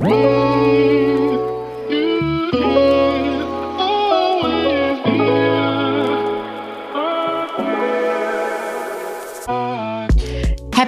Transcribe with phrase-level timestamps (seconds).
[0.00, 0.49] Whoa!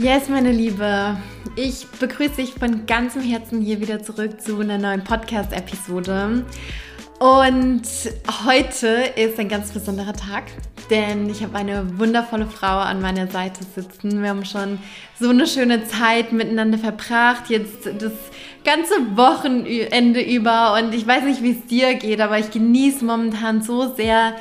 [0.00, 1.16] Yes, meine Liebe.
[1.56, 6.44] Ich begrüße dich von ganzem Herzen hier wieder zurück zu einer neuen Podcast-Episode.
[7.18, 7.82] Und
[8.46, 10.44] heute ist ein ganz besonderer Tag,
[10.88, 14.22] denn ich habe eine wundervolle Frau an meiner Seite sitzen.
[14.22, 14.78] Wir haben schon
[15.18, 18.12] so eine schöne Zeit miteinander verbracht, jetzt das
[18.64, 20.74] ganze Wochenende über.
[20.74, 24.36] Und ich weiß nicht, wie es dir geht, aber ich genieße momentan so sehr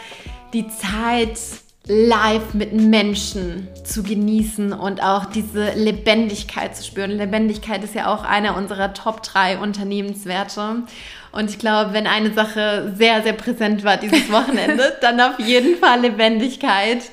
[0.53, 1.39] die Zeit
[1.88, 7.11] live mit Menschen zu genießen und auch diese Lebendigkeit zu spüren.
[7.11, 10.84] Lebendigkeit ist ja auch einer unserer Top 3 Unternehmenswerte.
[11.31, 15.78] Und ich glaube, wenn eine Sache sehr, sehr präsent war dieses Wochenende, dann auf jeden
[15.78, 17.03] Fall Lebendigkeit.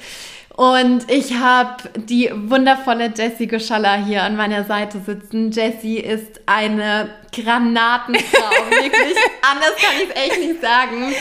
[0.56, 5.50] Und ich habe die wundervolle Jessie Goschalla hier an meiner Seite sitzen.
[5.50, 9.16] Jessie ist eine Granatenfrau, wirklich.
[9.42, 11.12] Anders kann ich es echt nicht sagen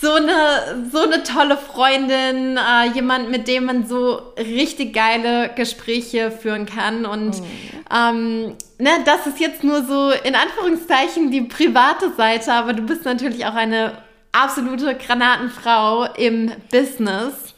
[0.00, 6.30] so eine, so eine tolle Freundin, äh, jemand, mit dem man so richtig geile Gespräche
[6.30, 7.06] führen kann.
[7.06, 7.94] Und oh.
[7.94, 13.04] ähm, ne, das ist jetzt nur so in Anführungszeichen die private Seite, aber du bist
[13.04, 13.92] natürlich auch eine
[14.32, 17.54] absolute Granatenfrau im Business.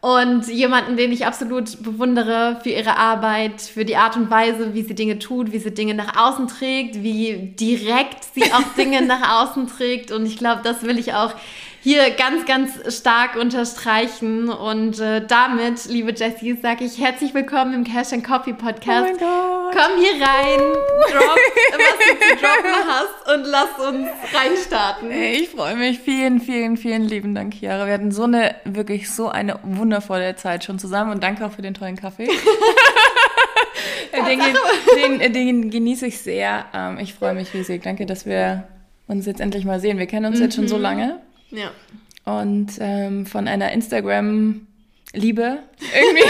[0.00, 4.82] Und jemanden, den ich absolut bewundere für ihre Arbeit, für die Art und Weise, wie
[4.82, 9.44] sie Dinge tut, wie sie Dinge nach außen trägt, wie direkt sie auch Dinge nach
[9.44, 10.10] außen trägt.
[10.10, 11.34] Und ich glaube, das will ich auch
[11.82, 14.48] hier ganz, ganz stark unterstreichen.
[14.48, 18.86] Und äh, damit, liebe Jessie, sage ich herzlich willkommen im Cash and Coffee Podcast.
[18.88, 19.72] Oh mein Gott.
[19.72, 20.60] Komm hier rein,
[21.10, 21.38] drop,
[21.72, 25.10] was du zu droppen hast und lass uns reinstarten.
[25.10, 25.98] Ich freue mich.
[25.98, 27.86] Vielen, vielen, vielen lieben Dank, Chiara.
[27.86, 31.62] Wir hatten so eine, wirklich so eine wundervolle Zeit schon zusammen und danke auch für
[31.62, 32.28] den tollen Kaffee.
[34.12, 36.66] den, den, den, genieße ich sehr.
[36.72, 37.82] Ähm, ich freue mich riesig.
[37.82, 38.68] Danke, dass wir
[39.08, 39.98] uns jetzt endlich mal sehen.
[39.98, 40.44] Wir kennen uns mhm.
[40.44, 41.20] jetzt schon so lange.
[41.52, 41.70] Ja.
[42.24, 45.58] Und ähm, von einer Instagram-Liebe
[45.94, 46.24] irgendwie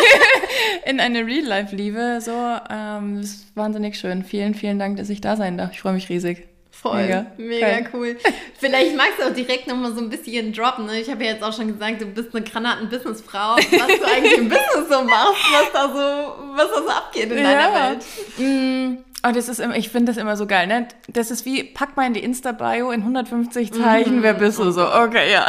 [0.90, 2.20] in eine Real-Life-Liebe.
[2.20, 2.32] So,
[2.70, 4.24] ähm, das ist wahnsinnig schön.
[4.24, 5.72] Vielen, vielen Dank, dass ich da sein darf.
[5.72, 6.48] Ich freue mich riesig.
[6.70, 8.16] Voll, mega, mega cool.
[8.58, 10.86] Vielleicht magst du auch direkt nochmal so ein bisschen droppen.
[10.86, 11.00] Ne?
[11.00, 13.56] Ich habe ja jetzt auch schon gesagt, du bist eine Granaten-Businessfrau.
[13.56, 17.38] Was du eigentlich im Business so machst, was da so, was da so abgeht in
[17.38, 17.44] ja.
[17.44, 18.04] deiner Welt.
[18.38, 19.11] Mm.
[19.24, 20.88] Oh, das ist immer, ich finde das immer so geil, ne?
[21.08, 24.22] Das ist wie, pack mal in die Insta-Bio in 150 Zeichen, mhm.
[24.22, 24.92] wer bist du so?
[24.92, 25.46] Okay, ja.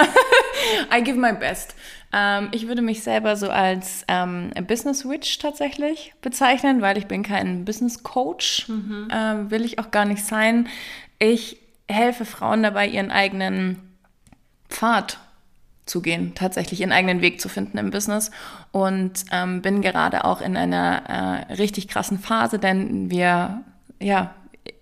[0.96, 1.76] I give my best.
[2.14, 7.24] Ähm, ich würde mich selber so als ähm, Business Witch tatsächlich bezeichnen, weil ich bin
[7.24, 9.08] kein Business Coach, mhm.
[9.12, 10.70] ähm, will ich auch gar nicht sein.
[11.18, 11.58] Ich
[11.90, 13.80] helfe Frauen dabei, ihren eigenen
[14.70, 15.18] Pfad
[15.86, 18.32] zu gehen, tatsächlich ihren eigenen Weg zu finden im Business
[18.72, 23.62] und ähm, bin gerade auch in einer äh, richtig krassen Phase, denn wir,
[24.00, 24.34] ja,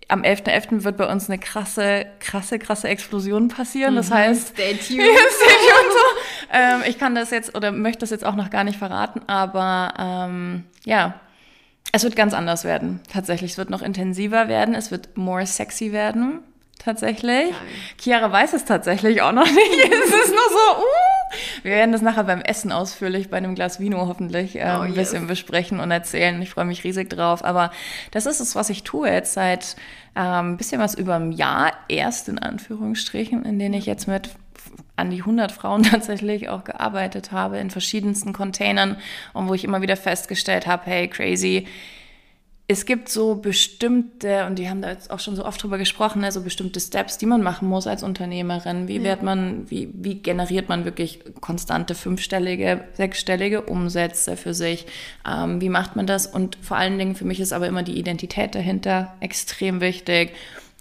[0.07, 0.43] am 11.11.
[0.43, 0.83] .11.
[0.83, 3.95] wird bei uns eine krasse, krasse, krasse Explosion passieren.
[3.95, 4.15] Das mhm.
[4.15, 4.87] heißt, stay tuned.
[4.87, 6.51] stay tuned so.
[6.51, 9.93] ähm, ich kann das jetzt oder möchte das jetzt auch noch gar nicht verraten, aber
[9.97, 11.15] ähm, ja,
[11.93, 12.99] es wird ganz anders werden.
[13.11, 16.41] Tatsächlich, es wird noch intensiver werden, es wird more sexy werden
[16.83, 17.51] tatsächlich.
[17.51, 17.55] Nein.
[17.97, 19.55] Chiara weiß es tatsächlich auch noch nicht.
[19.85, 21.11] es ist nur so, uh.
[21.63, 24.93] Wir werden das nachher beim Essen ausführlich bei einem Glas Vino hoffentlich äh, oh, ein
[24.93, 25.29] bisschen yes.
[25.29, 26.41] besprechen und erzählen.
[26.41, 27.43] Ich freue mich riesig drauf.
[27.45, 27.71] Aber
[28.11, 29.75] das ist es, was ich tue jetzt seit
[30.15, 34.29] ähm, ein bisschen was über einem Jahr erst in Anführungsstrichen, in denen ich jetzt mit
[34.95, 38.97] an die 100 Frauen tatsächlich auch gearbeitet habe in verschiedensten Containern
[39.33, 41.67] und wo ich immer wieder festgestellt habe, hey, crazy,
[42.71, 46.21] es gibt so bestimmte, und die haben da jetzt auch schon so oft drüber gesprochen,
[46.21, 48.87] ne, so bestimmte Steps, die man machen muss als Unternehmerin.
[48.87, 54.85] Wie wird man, wie, wie generiert man wirklich konstante fünfstellige, sechsstellige Umsätze für sich?
[55.27, 56.27] Ähm, wie macht man das?
[56.27, 60.31] Und vor allen Dingen für mich ist aber immer die Identität dahinter extrem wichtig.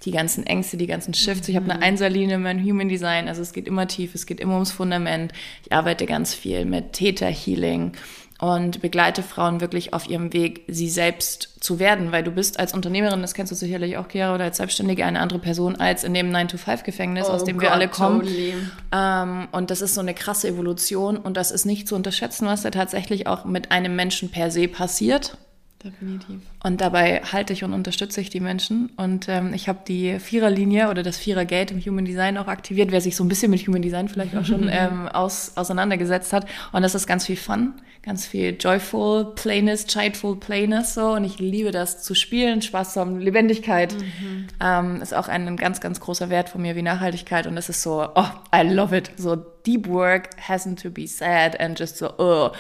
[0.05, 1.49] Die ganzen Ängste, die ganzen Shifts.
[1.49, 1.83] Ich habe eine mhm.
[1.83, 3.29] Einserlinie in meinem Human Design.
[3.29, 5.33] Also es geht immer tief, es geht immer ums Fundament.
[5.67, 7.93] Ich arbeite ganz viel mit Theta Healing
[8.41, 12.73] und begleite Frauen wirklich auf ihrem Weg, sie selbst zu werden, weil du bist als
[12.73, 16.15] Unternehmerin, das kennst du sicherlich auch, Chiara, oder als Selbstständige eine andere Person als in
[16.15, 18.21] dem 9-to-5-Gefängnis, oh aus dem Gott, wir alle kommen.
[18.21, 18.55] Totally.
[18.93, 22.63] Ähm, und das ist so eine krasse Evolution und das ist nicht zu unterschätzen, was
[22.63, 25.37] da tatsächlich auch mit einem Menschen per se passiert.
[25.83, 26.41] Definitiv.
[26.63, 28.91] Und dabei halte ich und unterstütze ich die Menschen.
[28.97, 33.01] Und ähm, ich habe die Viererlinie oder das Vierergate im Human Design auch aktiviert, wer
[33.01, 36.47] sich so ein bisschen mit Human Design vielleicht auch schon ähm, aus, auseinandergesetzt hat.
[36.73, 37.73] Und das ist ganz viel Fun,
[38.03, 41.13] ganz viel Joyful Playness, Childful Playness so.
[41.13, 44.49] Und ich liebe das zu spielen, Spaß zu haben, Lebendigkeit mhm.
[44.61, 47.47] ähm, ist auch ein ganz, ganz großer Wert von mir wie Nachhaltigkeit.
[47.47, 49.13] Und das ist so, oh, I love it.
[49.17, 49.37] So
[49.67, 52.51] deep work hasn't to be sad and just so, oh.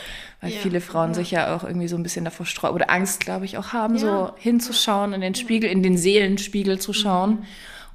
[0.40, 1.14] Weil ja, viele Frauen ja.
[1.14, 3.94] sich ja auch irgendwie so ein bisschen davor streuen oder Angst, glaube ich, auch haben,
[3.94, 4.00] ja.
[4.00, 7.30] so hinzuschauen, in den Spiegel, in den Seelenspiegel zu schauen.
[7.30, 7.46] Mhm.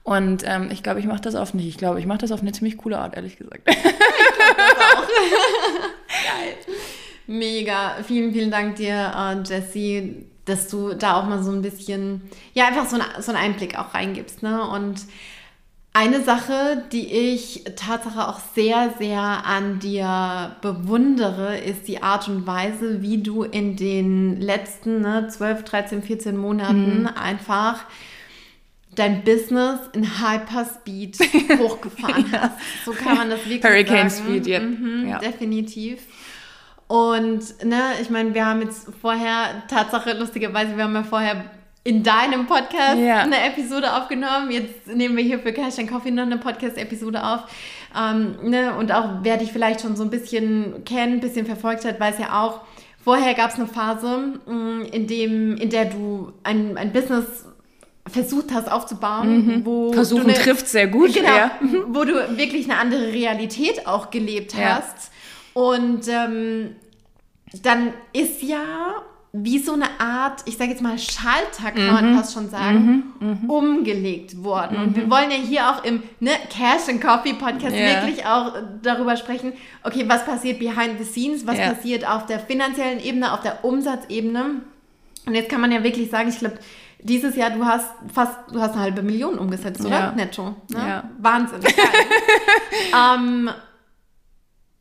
[0.05, 1.67] Und ähm, ich glaube, ich mache das auf nicht.
[1.67, 3.61] Ich glaube, ich mache das auf eine ziemlich coole Art, ehrlich gesagt.
[3.67, 5.07] Ich glaube das auch.
[6.07, 6.75] Geil.
[7.25, 7.95] Mega.
[8.03, 12.21] Vielen, vielen Dank dir, uh, Jessie, dass du da auch mal so ein bisschen,
[12.53, 14.43] ja, einfach so, ein, so einen Einblick auch reingibst.
[14.43, 14.61] Ne?
[14.69, 15.01] Und
[15.95, 22.45] eine Sache, die ich Tatsache auch sehr, sehr an dir bewundere, ist die Art und
[22.45, 27.07] Weise, wie du in den letzten ne, 12, 13, 14 Monaten mhm.
[27.07, 27.85] einfach
[28.93, 31.17] dein Business in Hyperspeed
[31.59, 32.41] hochgefahren ja.
[32.41, 32.57] hast.
[32.83, 34.25] So kann man das wirklich Hurricane sagen.
[34.27, 34.59] Speed, yeah.
[34.59, 35.19] mhm, ja.
[35.19, 36.01] Definitiv.
[36.87, 41.45] Und ne, ich meine, wir haben jetzt vorher, Tatsache, lustigerweise, wir haben ja vorher
[41.85, 43.19] in deinem Podcast ja.
[43.19, 44.49] eine Episode aufgenommen.
[44.49, 47.41] Jetzt nehmen wir hier für Cash and Coffee noch eine Podcast-Episode auf.
[47.95, 48.75] Ähm, ne?
[48.75, 52.17] Und auch wer dich vielleicht schon so ein bisschen kennt, ein bisschen verfolgt hat, weiß
[52.17, 52.61] ja auch,
[53.03, 57.45] vorher gab es eine Phase, mm, in, dem, in der du ein, ein Business
[58.11, 59.65] versucht hast aufzubauen, mhm.
[59.65, 61.51] wo versuchen eine, trifft sehr gut, genau, ja.
[61.87, 65.11] wo du wirklich eine andere Realität auch gelebt hast.
[65.53, 65.61] Ja.
[65.61, 66.75] Und ähm,
[67.61, 69.03] dann ist ja
[69.37, 72.17] wie so eine Art, ich sage jetzt mal Schalter, kann man mhm.
[72.17, 73.27] fast schon sagen, mhm.
[73.27, 73.49] mhm.
[73.49, 74.77] umgelegt worden.
[74.77, 75.11] Und wir mhm.
[75.11, 78.01] wollen ja hier auch im ne, Cash and Coffee Podcast yeah.
[78.01, 79.53] wirklich auch darüber sprechen,
[79.83, 81.73] okay, was passiert behind the scenes, was yeah.
[81.73, 84.61] passiert auf der finanziellen Ebene, auf der Umsatzebene.
[85.25, 86.59] Und jetzt kann man ja wirklich sagen, ich glaube,
[86.99, 89.89] dieses Jahr, du hast fast, du hast eine halbe Million umgesetzt, oder?
[89.89, 90.11] Ja.
[90.11, 90.55] Netto.
[90.69, 90.77] Ne?
[90.77, 91.09] Ja.
[91.19, 91.59] Wahnsinn.
[92.95, 93.49] ähm,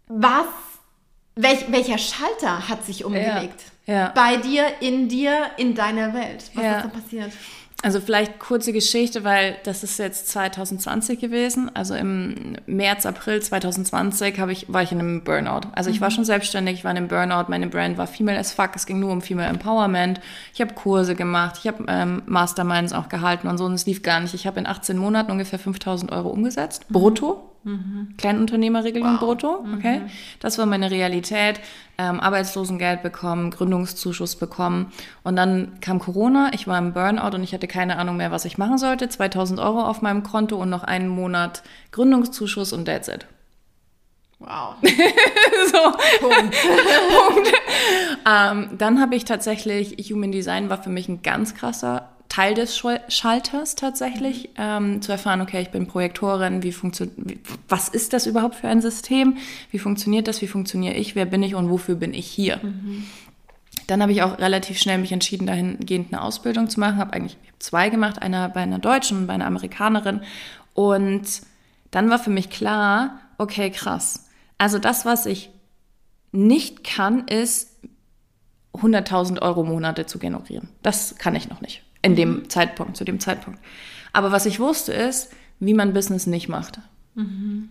[0.07, 0.47] was,
[1.35, 3.61] welch, welcher Schalter hat sich umgelegt?
[3.67, 4.13] Ja ja.
[4.15, 6.51] bei dir, in dir, in deiner Welt.
[6.55, 6.77] Was ja.
[6.79, 7.33] ist da passiert?
[7.85, 11.71] Also vielleicht kurze Geschichte, weil das ist jetzt 2020 gewesen.
[11.75, 15.69] Also im März, April 2020 ich, war ich in einem Burnout.
[15.75, 16.15] Also ich war mhm.
[16.15, 17.45] schon selbstständig, ich war in einem Burnout.
[17.49, 18.71] Meine Brand war Female as Fuck.
[18.75, 20.19] Es ging nur um Female Empowerment.
[20.55, 23.67] Ich habe Kurse gemacht, ich habe ähm, Masterminds auch gehalten und so.
[23.67, 24.33] Und es lief gar nicht.
[24.33, 26.95] Ich habe in 18 Monaten ungefähr 5000 Euro umgesetzt, mhm.
[26.95, 27.54] brutto.
[27.65, 28.15] Mhm.
[28.19, 29.21] Kleinunternehmerregelung wow.
[29.21, 30.01] brutto, okay?
[30.01, 30.11] Mhm.
[30.39, 31.61] Das war meine Realität.
[31.97, 34.93] Ähm, Arbeitslosengeld bekommen, Gründungszuschuss bekommen.
[35.23, 38.45] Und dann kam Corona, ich war im Burnout und ich hatte keine Ahnung mehr, was
[38.45, 39.09] ich machen sollte.
[39.09, 41.63] 2000 Euro auf meinem Konto und noch einen Monat
[41.93, 43.27] Gründungszuschuss und that's it.
[44.41, 44.75] Wow.
[44.83, 46.29] so.
[46.29, 46.55] Punkt.
[47.33, 47.53] Punkt.
[48.29, 52.77] Ähm, dann habe ich tatsächlich, Human Design war für mich ein ganz krasser Teil des
[53.09, 54.55] Schalters tatsächlich, mhm.
[54.59, 57.39] ähm, zu erfahren, okay, ich bin Projektorin, wie funktioniert,
[57.69, 59.37] was ist das überhaupt für ein System?
[59.71, 60.43] Wie funktioniert das?
[60.43, 61.15] Wie funktioniere ich?
[61.15, 62.59] Wer bin ich und wofür bin ich hier?
[62.61, 63.05] Mhm.
[63.87, 66.97] Dann habe ich auch relativ schnell mich entschieden, dahingehend eine Ausbildung zu machen.
[66.97, 70.23] Habe eigentlich zwei gemacht, einer bei einer Deutschen und bei einer Amerikanerin.
[70.73, 71.43] Und
[71.93, 74.29] dann war für mich klar, okay, krass.
[74.59, 75.51] Also das, was ich
[76.33, 77.77] nicht kann, ist
[78.73, 80.69] 100.000 Euro Monate zu generieren.
[80.83, 82.51] Das kann ich noch nicht in dem mhm.
[82.51, 83.59] Zeitpunkt, zu dem Zeitpunkt.
[84.13, 86.79] Aber was ich wusste ist, wie man Business nicht macht.
[87.15, 87.71] Mhm.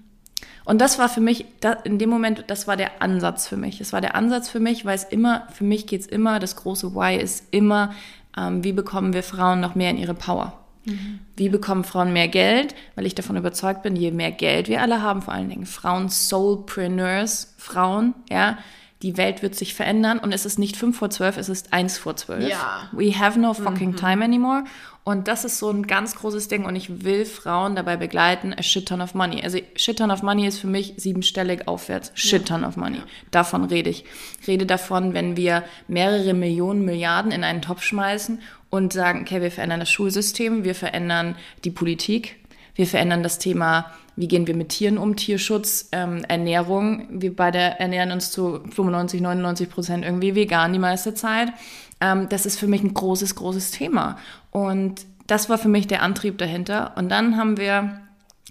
[0.66, 1.46] Und das war für mich,
[1.84, 3.82] in dem Moment, das war der Ansatz für mich.
[3.82, 6.56] Es war der Ansatz für mich, weil es immer, für mich geht es immer, das
[6.56, 7.94] große Why ist immer,
[8.38, 10.58] ähm, wie bekommen wir Frauen noch mehr in ihre Power?
[10.86, 11.20] Mhm.
[11.36, 12.76] Wie bekommen Frauen mehr Geld?
[12.96, 16.10] Weil ich davon überzeugt bin, je mehr Geld wir alle haben, vor allen Dingen Frauen,
[16.10, 18.58] Soulpreneurs, Frauen, ja,
[19.04, 21.98] die Welt wird sich verändern und es ist nicht 5 vor 12, es ist 1
[21.98, 22.50] vor 12.
[22.50, 22.90] Ja.
[22.94, 23.96] We have no fucking mhm.
[23.98, 24.64] time anymore.
[25.04, 28.64] Und das ist so ein ganz großes Ding und ich will Frauen dabei begleiten, a
[28.64, 29.44] shit ton of money.
[29.44, 32.14] Also shit ton of money ist für mich siebenstellig aufwärts.
[32.16, 33.02] Shit ton of money.
[33.30, 34.06] Davon rede ich.
[34.48, 39.52] Rede davon, wenn wir mehrere Millionen, Milliarden in einen Topf schmeißen und sagen, okay, wir
[39.52, 42.38] verändern das Schulsystem, wir verändern die Politik,
[42.76, 47.08] wir verändern das Thema wie gehen wir mit Tieren um, Tierschutz, ähm, Ernährung.
[47.10, 51.52] Wir beide ernähren uns zu 95, 99 Prozent irgendwie vegan die meiste Zeit.
[52.00, 54.18] Ähm, das ist für mich ein großes, großes Thema.
[54.52, 56.94] Und das war für mich der Antrieb dahinter.
[56.96, 58.02] Und dann haben wir,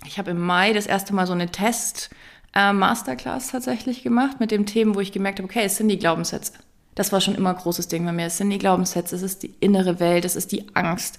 [0.05, 2.11] ich habe im Mai das erste Mal so eine Test-
[2.55, 5.99] äh, Masterclass tatsächlich gemacht mit dem Themen, wo ich gemerkt habe, okay, es sind die
[5.99, 6.53] Glaubenssätze.
[6.95, 8.27] Das war schon immer ein großes Ding bei mir.
[8.27, 11.19] Es sind die Glaubenssätze, es ist die innere Welt, es ist die Angst.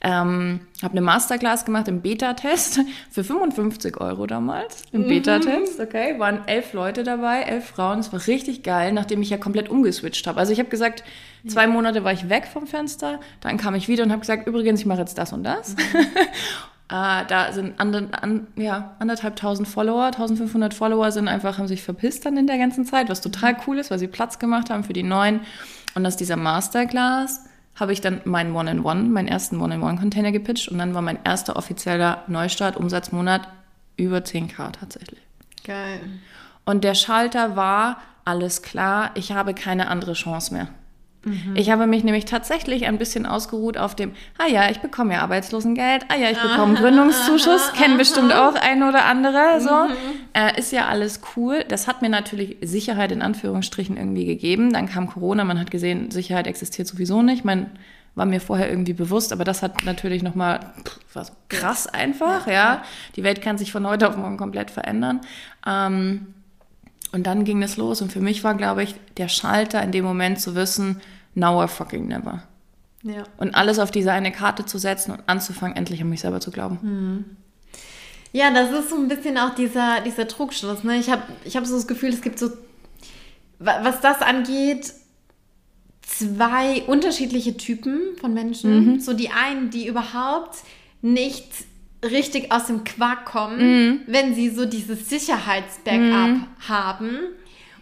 [0.00, 4.82] Ähm, habe eine Masterclass gemacht im Beta-Test für 55 Euro damals.
[4.90, 6.18] Im Beta-Test, okay.
[6.18, 8.00] Waren elf Leute dabei, elf Frauen.
[8.00, 10.40] Es war richtig geil, nachdem ich ja komplett umgeswitcht habe.
[10.40, 11.04] Also ich habe gesagt,
[11.46, 13.20] zwei Monate war ich weg vom Fenster.
[13.40, 15.76] Dann kam ich wieder und habe gesagt, übrigens, ich mache jetzt das und das.
[16.92, 21.82] Äh, da sind ander, an, ja, anderthalb tausend Follower, 1500 Follower sind einfach, haben sich
[21.82, 24.84] verpisst dann in der ganzen Zeit, was total cool ist, weil sie Platz gemacht haben
[24.84, 25.40] für die neuen.
[25.94, 27.46] Und aus dieser Masterclass
[27.76, 32.24] habe ich dann meinen One-in-One, meinen ersten One-in-One-Container gepitcht und dann war mein erster offizieller
[32.26, 33.48] Neustart, Umsatzmonat
[33.96, 35.20] über 10k tatsächlich.
[35.64, 35.98] Geil.
[36.66, 40.68] Und der Schalter war, alles klar, ich habe keine andere Chance mehr.
[41.54, 45.20] Ich habe mich nämlich tatsächlich ein bisschen ausgeruht auf dem, ah ja, ich bekomme ja
[45.20, 49.86] Arbeitslosengeld, ah ja, ich bekomme Gründungszuschuss, kennen bestimmt auch ein oder andere, so.
[50.32, 51.64] Äh, ist ja alles cool.
[51.68, 54.72] Das hat mir natürlich Sicherheit in Anführungsstrichen irgendwie gegeben.
[54.72, 57.44] Dann kam Corona, man hat gesehen, Sicherheit existiert sowieso nicht.
[57.44, 57.70] Man
[58.14, 60.72] war mir vorher irgendwie bewusst, aber das hat natürlich nochmal,
[61.12, 62.82] war so krass einfach, ja.
[63.16, 65.20] Die Welt kann sich von heute auf morgen komplett verändern.
[65.66, 66.34] Ähm,
[67.12, 70.04] und dann ging es los und für mich war, glaube ich, der Schalter in dem
[70.04, 71.00] Moment zu wissen,
[71.34, 72.42] now or fucking never.
[73.02, 73.24] Ja.
[73.36, 76.50] Und alles auf diese eine Karte zu setzen und anzufangen, endlich an mich selber zu
[76.50, 77.36] glauben.
[78.32, 80.84] Ja, das ist so ein bisschen auch dieser, dieser Trugschluss.
[80.84, 80.96] Ne?
[80.98, 82.48] Ich habe ich hab so das Gefühl, es gibt so,
[83.58, 84.92] wa- was das angeht,
[86.02, 89.00] zwei unterschiedliche Typen von Menschen.
[89.00, 90.58] So die einen, die überhaupt
[91.00, 91.46] nicht
[92.02, 97.18] richtig aus dem Quark kommen, wenn sie so dieses Sicherheitsbackup haben.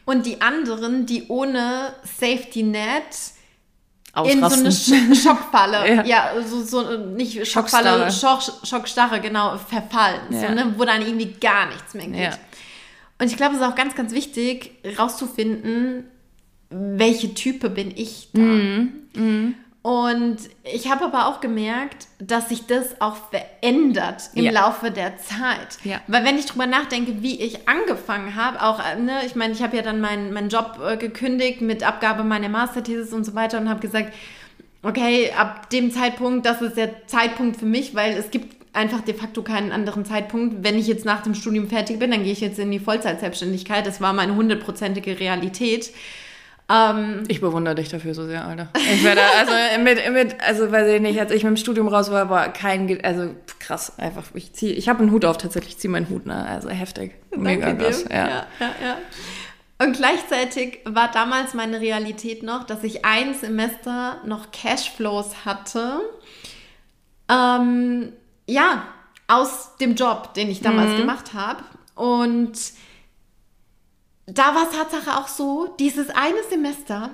[0.05, 3.03] Und die anderen, die ohne Safety Net
[4.25, 6.05] in so eine Sch Schockfalle, Ja.
[6.05, 8.41] ja, so, so nicht Schockfalle, Schockstarre.
[8.43, 10.49] Schock, Schockstarre, genau, verfallen, Ja.
[10.49, 12.21] so, ne, wo dann irgendwie gar nichts mehr geht.
[12.21, 12.39] Ja.
[13.21, 16.05] Und ich glaube, es ist auch ganz, ganz wichtig, rauszufinden,
[16.71, 18.41] welche Type bin ich da.
[18.41, 19.55] Mhm.
[19.83, 24.53] Und ich habe aber auch gemerkt, dass sich das auch verändert im Ja.
[24.53, 25.79] Laufe der Zeit.
[25.85, 26.03] Ja.
[26.07, 29.63] Weil wenn ich drüber nachdenke, wie ich angefangen habe, auch, äh, ne, ich meine, ich
[29.63, 33.59] habe ja dann meinen meinen Job äh, gekündigt mit Abgabe meiner Masterthesis und so weiter
[33.59, 34.13] und habe gesagt,
[34.83, 39.15] okay, ab dem Zeitpunkt, das ist der Zeitpunkt für mich, weil es gibt einfach de
[39.15, 40.63] facto keinen anderen Zeitpunkt.
[40.63, 43.87] Wenn ich jetzt nach dem Studium fertig bin, dann gehe ich jetzt in die Vollzeitselbstständigkeit.
[43.87, 45.91] Das war meine hundertprozentige Realität.
[46.71, 48.69] Ähm, Ich bewundere dich dafür so sehr, Alter.
[48.75, 52.11] Ich werde, also mit, mit, also weiß ich nicht, als ich mit dem Studium raus
[52.11, 55.79] war, war kein, also krass, einfach, ich ziehe, ich habe einen Hut auf tatsächlich, ich
[55.79, 58.15] ziehe meinen Hut, ne, also heftig, mega Danke krass, dir.
[58.15, 58.27] ja.
[58.29, 58.97] ja, ja, ja.
[59.83, 66.01] Und gleichzeitig war damals meine Realität noch, dass ich ein Semester noch Cashflows hatte.
[67.31, 68.13] Ähm,
[68.47, 68.85] ja,
[69.27, 71.63] aus dem Job, den ich damals gemacht habe.
[71.95, 72.53] Und
[74.35, 77.11] da war es Tatsache auch so, dieses eine Semester,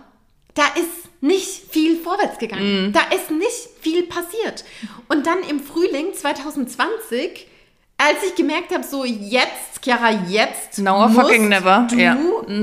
[0.54, 2.92] da ist nicht viel vorwärts gegangen.
[2.92, 4.64] Da ist nicht viel passiert.
[5.08, 7.46] Und dann im Frühling 2020,
[7.98, 11.86] als ich gemerkt habe, so jetzt, Chiara, jetzt or musst fucking never.
[11.90, 12.16] du Ja.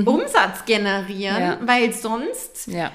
[0.04, 1.58] Umsatz generieren, Ja.
[1.62, 2.90] weil sonst Ja.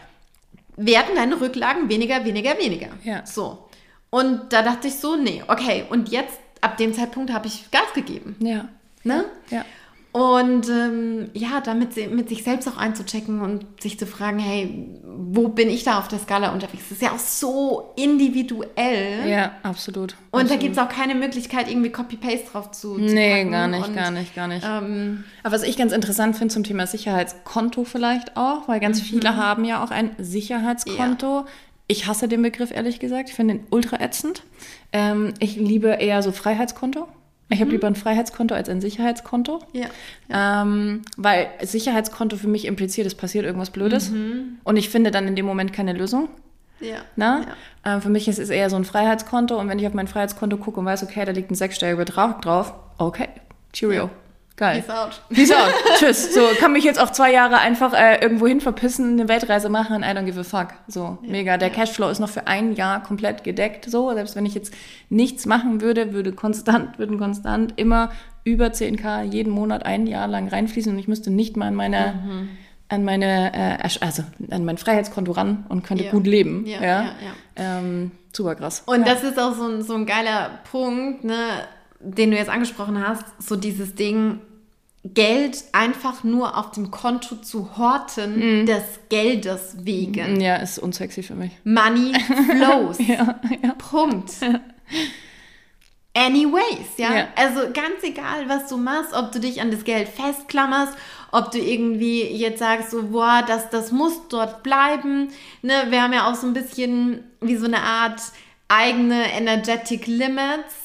[0.77, 2.89] werden deine Rücklagen weniger, weniger, weniger.
[3.03, 3.25] Ja.
[3.25, 3.69] So.
[4.09, 5.85] Und da dachte ich so, nee, okay.
[5.89, 8.35] Und jetzt, ab dem Zeitpunkt, habe ich Gas gegeben.
[8.39, 8.67] Ja.
[9.03, 9.25] Ne?
[9.49, 9.63] Ja.
[10.11, 14.89] Und ähm, ja, damit sie- mit sich selbst auch einzuchecken und sich zu fragen, hey,
[15.05, 16.85] wo bin ich da auf der Skala unterwegs?
[16.89, 19.29] Das ist ja auch so individuell.
[19.29, 20.15] Ja, absolut.
[20.31, 20.59] Und da absolut.
[20.61, 24.09] gibt es auch keine Möglichkeit, irgendwie Copy-Paste drauf zu, zu Nee, gar nicht, und, gar
[24.11, 24.65] nicht, gar nicht.
[24.67, 28.81] Ähm, Aber was ich ganz interessant finde zum Thema Sicherheitskonto vielleicht auch, weil Mhm.
[28.83, 31.45] ganz viele haben ja auch ein Sicherheitskonto.
[31.87, 33.29] Ich hasse den Begriff ehrlich gesagt.
[33.29, 34.43] Ich finde ihn ultra ätzend.
[34.91, 37.07] Ähm, ich liebe eher so Freiheitskonto.
[37.49, 37.61] Ich Mhm.
[37.61, 39.59] habe lieber ein Freiheitskonto als ein Sicherheitskonto.
[39.73, 39.87] ja.
[40.31, 44.11] Ähm, weil Sicherheitskonto für mich impliziert, es passiert irgendwas Blödes.
[44.63, 46.29] Und ich finde dann in dem Moment keine Lösung.
[46.79, 46.97] Ja.
[47.15, 47.41] Na?
[47.83, 47.95] Ja.
[47.95, 50.57] Ähm, für mich ist es eher so ein Freiheitskonto und wenn ich auf mein Freiheitskonto
[50.57, 53.27] gucke und weiß, okay, da liegt ein sechsstelliger Betrag drauf, okay,
[53.73, 54.03] Cheerio.
[54.05, 54.09] Ja.
[54.59, 54.81] Geil.
[54.85, 55.21] Peace out.
[55.29, 55.73] Peace out.
[55.99, 56.33] Tschüss.
[56.33, 60.03] So, kann mich jetzt auch zwei Jahre einfach äh, irgendwo hin verpissen, eine Weltreise machen,
[60.03, 60.73] I don't give a fuck.
[60.87, 61.57] So, mega.
[61.57, 63.89] Der Cashflow ist noch für ein Jahr komplett gedeckt.
[63.89, 64.73] So, selbst wenn ich jetzt
[65.09, 68.09] nichts machen würde, würde konstant, würden konstant immer
[68.43, 72.21] über 10k jeden Monat ein Jahr lang reinfließen und ich müsste nicht mal an meine,
[72.25, 72.49] Mhm.
[72.89, 76.11] an meine, äh, also an mein Freiheitskonto ran und könnte Ja.
[76.11, 76.65] gut leben.
[76.65, 77.77] Ja, Ja, ja, ja.
[77.79, 78.83] Ähm, super krass.
[78.87, 79.13] Und ja.
[79.13, 81.35] das ist auch so ein, so ein geiler Punkt, ne,
[82.01, 84.39] den du jetzt angesprochen hast, so dieses Ding,
[85.05, 90.41] Geld einfach nur auf dem Konto zu horten, des Geldes wegen.
[90.41, 91.51] ja, ist unsexy für mich.
[91.63, 92.13] Money
[92.57, 92.97] flows.
[92.99, 93.73] Ja, ja.
[93.77, 94.33] Punkt.
[96.13, 97.15] anyways, ja?
[97.15, 97.27] Ja.
[97.35, 100.93] Also ganz egal, was du machst, ob du dich an das Geld festklammerst,
[101.31, 105.29] ob du irgendwie jetzt sagst, so, boah, das, das muss dort bleiben.
[105.61, 105.73] Ne?
[105.89, 108.21] Wir haben ja auch so ein bisschen wie so eine Art
[108.71, 110.75] eigene Energetic Limits,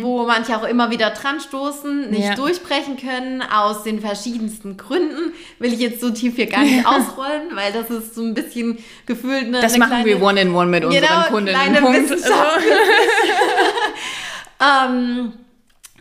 [0.00, 2.34] wo manche auch immer wieder dran stoßen, nicht Ja.
[2.36, 5.34] durchbrechen können, aus den verschiedensten Gründen.
[5.58, 8.78] Will ich jetzt so tief hier gar nicht ausrollen, weil das ist so ein bisschen
[9.04, 11.60] gefühlt eine Das eine machen wir kleine- one-in-one mit unseren Genau, Kundinnen.
[11.60, 12.10] kleine Punkt.
[12.10, 12.60] Wissenschaft.
[14.60, 15.32] ähm,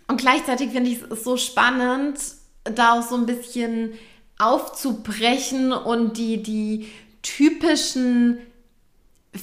[0.08, 2.18] und gleichzeitig finde ich es so spannend,
[2.64, 3.94] da auch so ein bisschen
[4.40, 6.88] aufzubrechen und die, die
[7.22, 8.40] typischen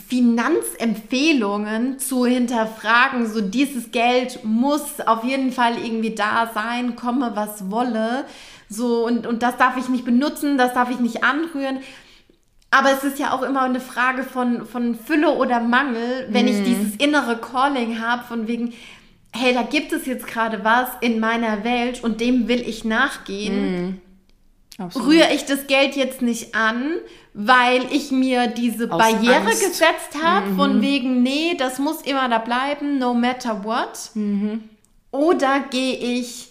[0.09, 3.27] Finanzempfehlungen zu hinterfragen.
[3.27, 8.25] So dieses Geld muss auf jeden Fall irgendwie da sein, komme was wolle.
[8.69, 11.81] So und, und das darf ich nicht benutzen, das darf ich nicht anrühren.
[12.71, 16.63] Aber es ist ja auch immer eine Frage von, von Fülle oder Mangel, wenn ich
[16.63, 18.75] dieses innere Calling habe, von wegen,
[19.33, 24.01] hey, da gibt es jetzt gerade was in meiner Welt und dem will ich nachgehen.
[24.81, 25.09] Absolut.
[25.09, 26.95] Rühre ich das Geld jetzt nicht an,
[27.35, 29.61] weil ich mir diese Aus Barriere Angst.
[29.61, 34.11] gesetzt habe, von wegen, nee, das muss immer da bleiben, no matter what.
[35.11, 36.49] Oder gehe ich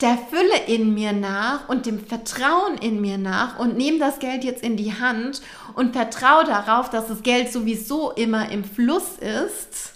[0.00, 4.44] der Fülle in mir nach und dem Vertrauen in mir nach und nehme das Geld
[4.44, 5.42] jetzt in die Hand
[5.74, 9.94] und vertraue darauf, dass das Geld sowieso immer im Fluss ist.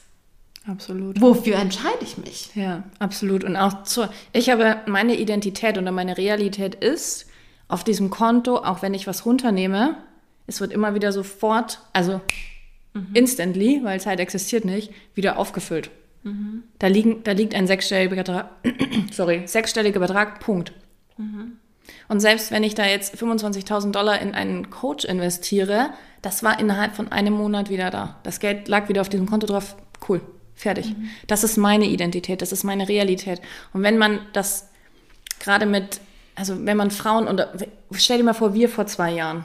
[0.68, 1.20] Absolut.
[1.20, 2.50] Wofür entscheide ich mich?
[2.54, 3.44] Ja, absolut.
[3.44, 7.25] Und auch zur, ich habe meine Identität oder meine Realität ist,
[7.68, 9.96] auf diesem Konto, auch wenn ich was runternehme,
[10.46, 12.20] es wird immer wieder sofort, also
[13.14, 15.90] instantly, weil Zeit existiert nicht, wieder aufgefüllt.
[16.78, 18.50] Da, liegen, da liegt ein sechsstelliger Betrag,
[19.12, 20.73] sorry, sechsstelliger Betrag, Punkt.
[22.08, 25.90] Und selbst wenn ich da jetzt 25.000 Dollar in einen Coach investiere,
[26.23, 28.18] das war innerhalb von einem Monat wieder da.
[28.25, 29.76] Das Geld lag wieder auf diesem Konto drauf.
[30.08, 30.20] Cool,
[30.54, 30.96] fertig.
[31.28, 33.40] Das ist meine Identität, das ist meine Realität.
[33.73, 34.68] Und wenn man das
[35.38, 36.00] gerade mit,
[36.36, 37.44] also wenn man Frauen, und
[37.92, 39.44] stell dir mal vor, wir vor zwei Jahren.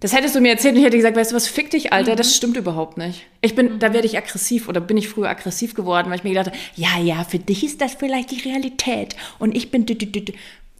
[0.00, 2.14] Das hättest du mir erzählt und ich hätte gesagt, weißt du was, fick dich, Alter,
[2.14, 3.26] das stimmt überhaupt nicht.
[3.40, 6.30] Ich bin, da werde ich aggressiv oder bin ich früher aggressiv geworden, weil ich mir
[6.30, 9.86] gedacht habe, ja, ja, für dich ist das vielleicht die Realität und ich bin,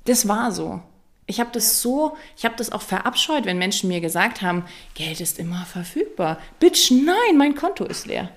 [0.04, 0.80] das war so.
[1.26, 5.20] Ich habe das so, ich habe das auch verabscheut, wenn Menschen mir gesagt haben, Geld
[5.20, 6.38] ist immer verfügbar.
[6.60, 8.30] Bitch, nein, mein Konto ist leer.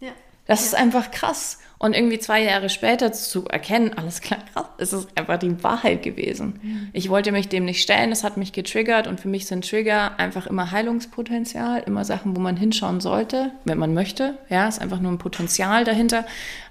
[0.00, 0.12] Ja.
[0.46, 1.58] Das ist einfach krass.
[1.82, 6.02] Und irgendwie zwei Jahre später zu erkennen, alles klar, krass, es ist einfach die Wahrheit
[6.02, 6.90] gewesen.
[6.92, 10.18] Ich wollte mich dem nicht stellen, es hat mich getriggert und für mich sind Trigger
[10.18, 14.36] einfach immer Heilungspotenzial, immer Sachen, wo man hinschauen sollte, wenn man möchte.
[14.50, 16.26] Ja, ist einfach nur ein Potenzial dahinter.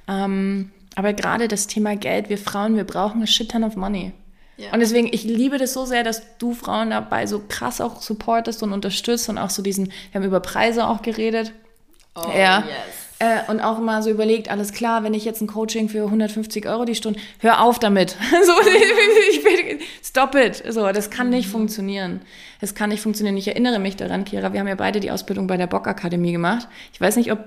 [0.08, 4.12] Ähm, aber gerade das Thema Geld, wir Frauen, wir brauchen a shit ton of money.
[4.58, 4.74] Ja.
[4.74, 8.62] Und deswegen, ich liebe das so sehr, dass du Frauen dabei so krass auch supportest
[8.62, 11.52] und unterstützt und auch so diesen, wir haben über Preise auch geredet.
[12.14, 12.60] Oh, ja.
[12.60, 13.09] yes.
[13.22, 16.66] Äh, und auch mal so überlegt, alles klar, wenn ich jetzt ein Coaching für 150
[16.68, 18.12] Euro die Stunde, hör auf damit.
[18.46, 18.54] so,
[19.32, 20.64] ich bin, stop it.
[20.70, 22.22] So, das kann nicht funktionieren.
[22.62, 23.36] Das kann nicht funktionieren.
[23.36, 26.32] Ich erinnere mich daran, Kira, wir haben ja beide die Ausbildung bei der Bock Akademie
[26.32, 26.70] gemacht.
[26.94, 27.40] Ich weiß nicht, ob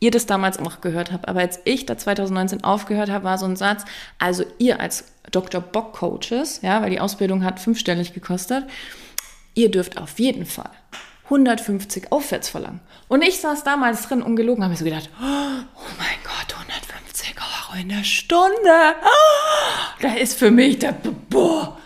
[0.00, 3.46] ihr das damals auch gehört habt, aber als ich da 2019 aufgehört habe, war so
[3.46, 3.84] ein Satz,
[4.18, 5.60] also ihr als Dr.
[5.60, 8.64] Bock Coaches, ja, weil die Ausbildung hat fünfstellig gekostet,
[9.54, 10.70] ihr dürft auf jeden Fall
[11.32, 12.80] 150 aufwärts verlangen.
[13.08, 15.24] Und ich saß damals drin, ungelogen, habe mir so gedacht, oh
[15.98, 18.94] mein Gott, 150 Euro in der Stunde.
[20.00, 20.94] Da ist für mich der,
[21.30, 21.78] boah.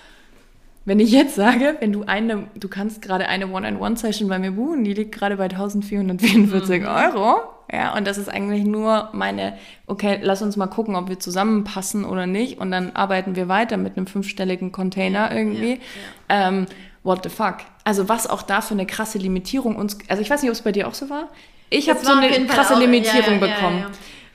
[0.85, 4.85] Wenn ich jetzt sage, wenn du eine, du kannst gerade eine One-on-One-Session bei mir buchen,
[4.85, 7.41] die liegt gerade bei 1444 Euro.
[7.73, 12.05] Ja, und das ist eigentlich nur meine, okay, lass uns mal gucken, ob wir zusammenpassen
[12.05, 12.59] oder nicht.
[12.59, 15.81] Und dann arbeiten wir weiter mit einem fünfstelligen Container irgendwie.
[16.29, 16.67] Ähm,
[17.07, 17.59] what the fuck?
[17.85, 20.63] Also was auch da für eine krasse Limitierung uns, also ich weiß nicht, ob es
[20.63, 21.29] bei dir auch so war.
[21.71, 23.79] Ich habe so eine krasse auch- Limitierung ja, ja, bekommen.
[23.79, 23.91] Ja, ja.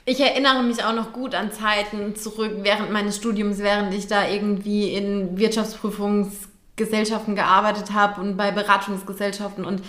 [0.06, 4.28] Ich erinnere mich auch noch gut an Zeiten zurück während meines Studiums, während ich da
[4.28, 9.84] irgendwie in Wirtschaftsprüfungsgesellschaften gearbeitet habe und bei Beratungsgesellschaften und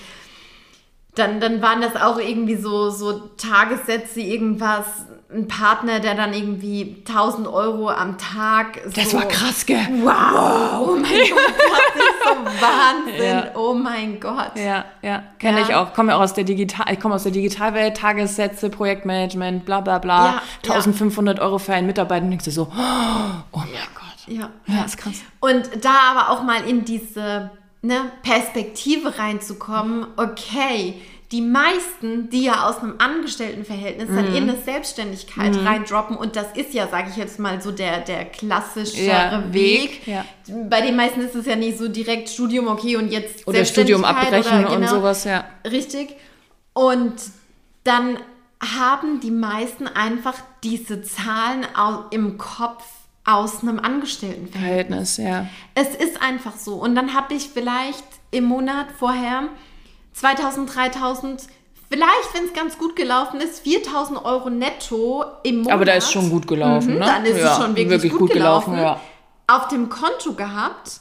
[1.14, 4.86] dann, dann waren das auch irgendwie so, so Tagessätze, irgendwas,
[5.34, 8.80] ein Partner, der dann irgendwie 1000 Euro am Tag.
[8.94, 9.78] Das so, war krass, gell?
[10.02, 11.54] Wow, oh mein Gott,
[11.94, 12.34] das ist so
[12.66, 13.44] Wahnsinn, Ja.
[13.54, 14.52] oh mein Gott.
[14.56, 15.66] Ja, ja, kenne Ja.
[15.68, 15.94] ich auch.
[15.94, 20.26] Komme aus der Digital, ich komme aus der Digitalwelt, Tagessätze, Projektmanagement, bla bla bla.
[20.26, 22.76] Ja, 1500 Euro für einen Mitarbeiter und denkst dir so, oh
[23.58, 24.02] mein Gott.
[24.26, 25.14] Ja, Ja, ist krass.
[25.40, 27.50] Und da aber auch mal in diese
[27.82, 30.94] ne, Perspektive reinzukommen, okay,
[31.32, 34.36] die meisten, die ja aus einem Angestelltenverhältnis dann Mhm.
[34.36, 38.26] in eine Selbstständigkeit reindroppen, und das ist ja, sage ich jetzt mal, so der, der
[38.26, 40.06] klassischere Ja, Weg.
[40.06, 40.26] Ja.
[40.68, 44.04] Bei den meisten ist es ja nicht so direkt Studium, okay, und jetzt Oder Studium
[44.04, 44.90] abbrechen oder, und genau.
[44.96, 45.44] sowas, ja.
[45.64, 46.16] Richtig.
[46.74, 47.14] Und
[47.84, 48.18] dann
[48.60, 51.66] haben die meisten einfach diese Zahlen
[52.10, 52.84] im Kopf
[53.24, 55.16] aus einem Angestelltenverhältnis.
[55.16, 55.46] Verhältnis, ja.
[55.74, 56.74] Es ist einfach so.
[56.74, 59.44] Und dann habe ich vielleicht im Monat vorher
[60.14, 61.42] 2000, 3000,
[61.88, 65.72] vielleicht, wenn es ganz gut gelaufen ist, 4000 Euro netto im Monat.
[65.72, 67.06] Aber da ist schon gut gelaufen, Mhm, ne?
[67.06, 68.74] Dann ist Ja, es schon wirklich, gut, gelaufen.
[68.76, 69.00] ja.
[69.46, 71.00] Auf dem Konto gehabt.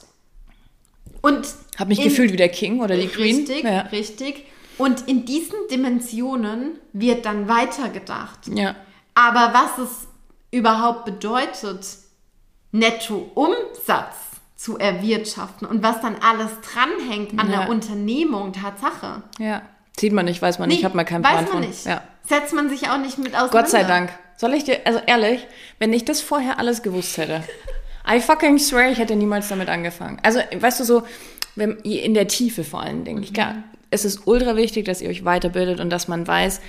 [1.20, 1.46] Und
[1.78, 3.36] Hab mich in- gefühlt wie der King oder die Queen.
[3.36, 3.80] Richtig, Ja.
[3.82, 4.46] richtig.
[4.78, 8.46] Und in diesen Dimensionen wird dann weitergedacht.
[8.48, 8.74] ja.
[9.14, 9.90] Aber was es
[10.50, 11.86] überhaupt bedeutet,
[12.72, 14.16] Nettoumsatz
[14.56, 17.60] zu erwirtschaften und was dann alles dranhängt an Ja.
[17.62, 19.22] der Unternehmung, Tatsache.
[19.38, 19.62] Ja.
[19.98, 21.60] Sieht man nicht, weiß man nicht, Nee, hat man keinen weiß Plan man von.
[21.62, 21.84] nicht.
[21.84, 22.02] Ja.
[22.26, 23.58] Setzt man sich auch nicht mit auseinander.
[23.60, 24.10] Gott sei Dank.
[24.36, 25.46] Soll ich dir, also ehrlich,
[25.78, 27.42] wenn ich das vorher alles gewusst hätte,
[28.10, 30.18] I fucking swear, ich hätte niemals damit angefangen.
[30.22, 31.02] Also, weißt du, so,
[31.54, 33.22] wenn, in der Tiefe vor allen Dingen.
[33.22, 36.60] Ich kann, es ist ultra wichtig, dass ihr euch weiterbildet und dass man weiß,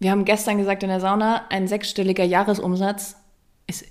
[0.00, 3.16] wir haben gestern gesagt in der Sauna, ein sechsstelliger Jahresumsatz
[3.68, 3.84] ist,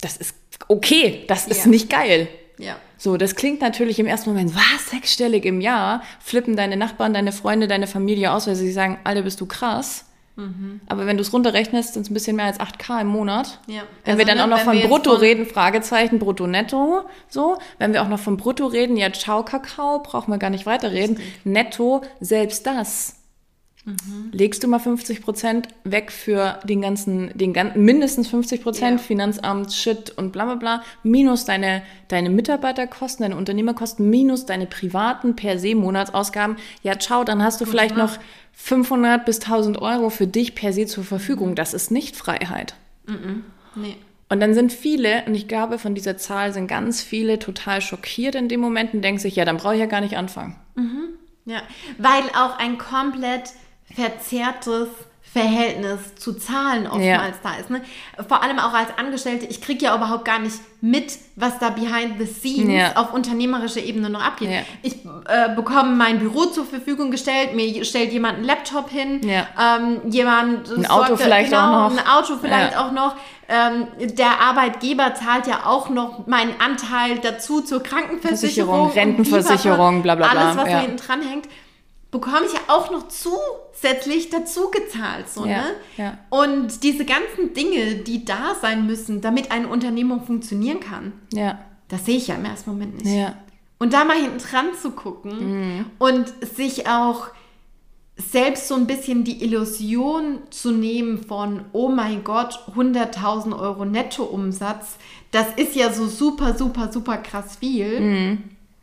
[0.00, 0.34] das ist
[0.68, 1.70] okay, das ist Ja.
[1.70, 2.28] nicht geil.
[2.58, 2.76] Ja.
[2.98, 6.02] So, das klingt natürlich im ersten Moment, was, sechsstellig im Jahr?
[6.20, 10.04] Flippen deine Nachbarn, deine Freunde, deine Familie aus, weil sie sagen, Alter, bist du krass.
[10.36, 10.80] Mhm.
[10.86, 13.58] Aber wenn du es runterrechnest, sind es ein bisschen mehr als 8k im Monat.
[13.66, 13.82] Ja.
[14.04, 17.56] Wenn Also, wir dann ne, auch noch von Brutto von- reden, Fragezeichen, Brutto, Netto, so.
[17.78, 21.18] Wenn wir auch noch von Brutto reden, ja, ciao, Kakao, brauchen wir gar nicht weiterreden.
[21.44, 23.16] Netto, selbst das.
[23.90, 24.30] Mhm.
[24.32, 29.06] Legst du mal 50 Prozent weg für den ganzen, den ganzen, mindestens 50 Prozent Ja.
[29.06, 35.36] Finanzamt, Shit und bla bla bla, minus deine, deine Mitarbeiterkosten, deine Unternehmerkosten, minus deine privaten
[35.36, 36.56] per se Monatsausgaben.
[36.82, 38.18] Ja, ciao, dann hast du vielleicht noch
[38.52, 41.54] 500 bis 1000 Euro für dich per se zur Verfügung.
[41.54, 42.74] Das ist nicht Freiheit.
[43.74, 43.96] Nee.
[44.28, 48.36] Und dann sind viele, und ich glaube, von dieser Zahl sind ganz viele total schockiert
[48.36, 50.54] in dem Moment und denken sich, ja, dann brauche ich ja gar nicht anfangen.
[51.46, 51.62] Ja.
[51.98, 53.50] Weil auch ein komplett
[53.94, 54.88] verzerrtes
[55.32, 57.70] Verhältnis zu Zahlen oftmals da ist.
[57.70, 57.82] Ne?
[58.26, 62.14] Vor allem auch als Angestellte, ich kriege ja überhaupt gar nicht mit, was da behind
[62.18, 62.96] the scenes Ja.
[62.96, 64.50] auf unternehmerischer Ebene noch abgeht.
[64.50, 64.58] Ja.
[64.82, 64.96] Ich
[65.28, 69.46] äh, bekomme mein Büro zur Verfügung gestellt, mir stellt jemand einen Laptop hin, Ja.
[69.78, 71.98] ähm, jemand Ein Auto sorgt- vielleicht genau, auch noch.
[71.98, 72.86] ein Auto vielleicht Ja.
[72.88, 73.14] auch noch.
[73.48, 80.14] Ähm, der Arbeitgeber zahlt ja auch noch meinen Anteil dazu zur Krankenversicherung, Versicherung, Rentenversicherung, bla,
[80.16, 80.80] bla, bla, Alles, was ja.
[80.80, 81.46] hinten dran hängt,
[82.10, 85.28] bekomme ich ja auch noch zusätzlich dazu gezahlt.
[85.28, 85.64] So, Ja, ne?
[85.96, 86.18] ja.
[86.30, 92.04] Und diese ganzen Dinge, die da sein müssen, damit eine Unternehmung funktionieren kann, Ja, das
[92.06, 93.14] sehe ich ja im ersten Moment nicht.
[93.16, 93.34] ja,
[93.78, 95.86] Und da mal hinten dran zu gucken Mhm.
[95.98, 97.28] und sich auch
[98.16, 104.96] selbst so ein bisschen die Illusion zu nehmen von, oh mein Gott, 100.000 Euro Nettoumsatz,
[105.30, 108.00] das ist ja so super, super, super krass viel.
[108.00, 108.38] Mhm.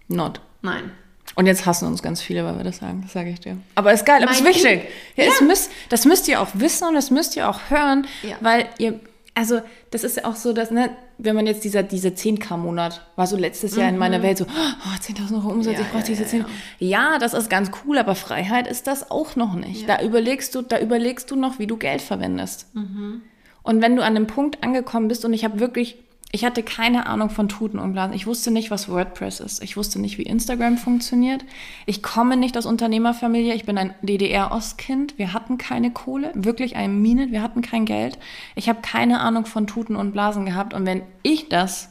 [0.08, 0.40] not.
[0.64, 0.92] Nein.
[1.38, 3.58] Und jetzt hassen uns ganz viele, weil wir das sagen, das sage ich dir.
[3.76, 4.82] Aber ist geil, aber ist Mein wichtig.
[5.16, 5.32] Ja, Ja.
[5.46, 8.38] müsst, das müsst ihr auch wissen und das müsst ihr auch hören, Ja.
[8.42, 9.00] weil ihr,
[9.36, 13.28] also das ist ja auch so, dass, ne, wenn man jetzt dieser, diese 10k-Monat, war
[13.28, 15.80] so letztes Jahr in meiner Welt so, oh, 10.000 Euro Umsatz, Mhm.
[15.80, 16.46] Ja, ich brauche diese ja, 10.
[16.80, 17.18] Ja.
[17.20, 19.88] das ist ganz cool, aber Freiheit ist das auch noch nicht.
[19.88, 22.66] Da überlegst du, da überlegst du noch, wie du Geld verwendest.
[22.76, 23.22] Mhm.
[23.62, 25.98] Und wenn du an dem Punkt angekommen bist und ich habe wirklich,
[26.32, 28.14] ich hatte keine Ahnung von Tuten und Blasen.
[28.14, 29.64] Ich wusste nicht, was WordPress ist.
[29.64, 31.46] Ich wusste nicht, wie Instagram funktioniert.
[31.86, 33.54] Ich komme nicht aus Unternehmerfamilie.
[33.54, 35.18] Ich bin ein DDR-Ostkind.
[35.18, 37.32] Wir hatten keine Kohle, wirklich ein Mine.
[37.32, 38.20] Wir hatten kein Geld.
[38.56, 40.74] Ich habe keine Ahnung von Tuten und Blasen gehabt.
[40.74, 41.90] Und wenn ich das,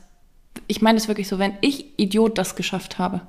[0.67, 3.23] ich meine es wirklich so, wenn ich Idiot das geschafft habe,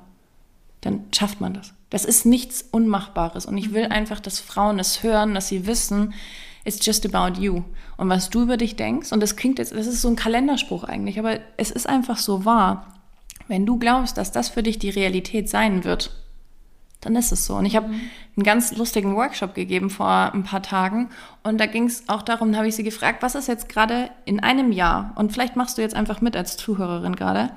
[0.82, 1.72] dann schafft man das.
[1.88, 3.46] Das ist nichts Unmachbares.
[3.46, 6.12] Und ich will einfach, dass Frauen es hören, dass sie wissen,
[6.68, 7.64] it's just about you.
[7.96, 10.84] Und was du über dich denkst, und das klingt jetzt, das ist so ein Kalenderspruch
[10.84, 12.94] eigentlich, aber es ist einfach so wahr.
[13.48, 16.12] Wenn du glaubst, dass das für dich die Realität sein wird,
[17.00, 17.54] dann ist es so.
[17.54, 21.08] Und ich habe einen ganz lustigen Workshop gegeben vor ein paar Tagen
[21.42, 24.10] und da ging es auch darum, da habe ich sie gefragt, was ist jetzt gerade
[24.26, 27.50] in einem Jahr, und vielleicht machst du jetzt einfach mit als Zuhörerin gerade,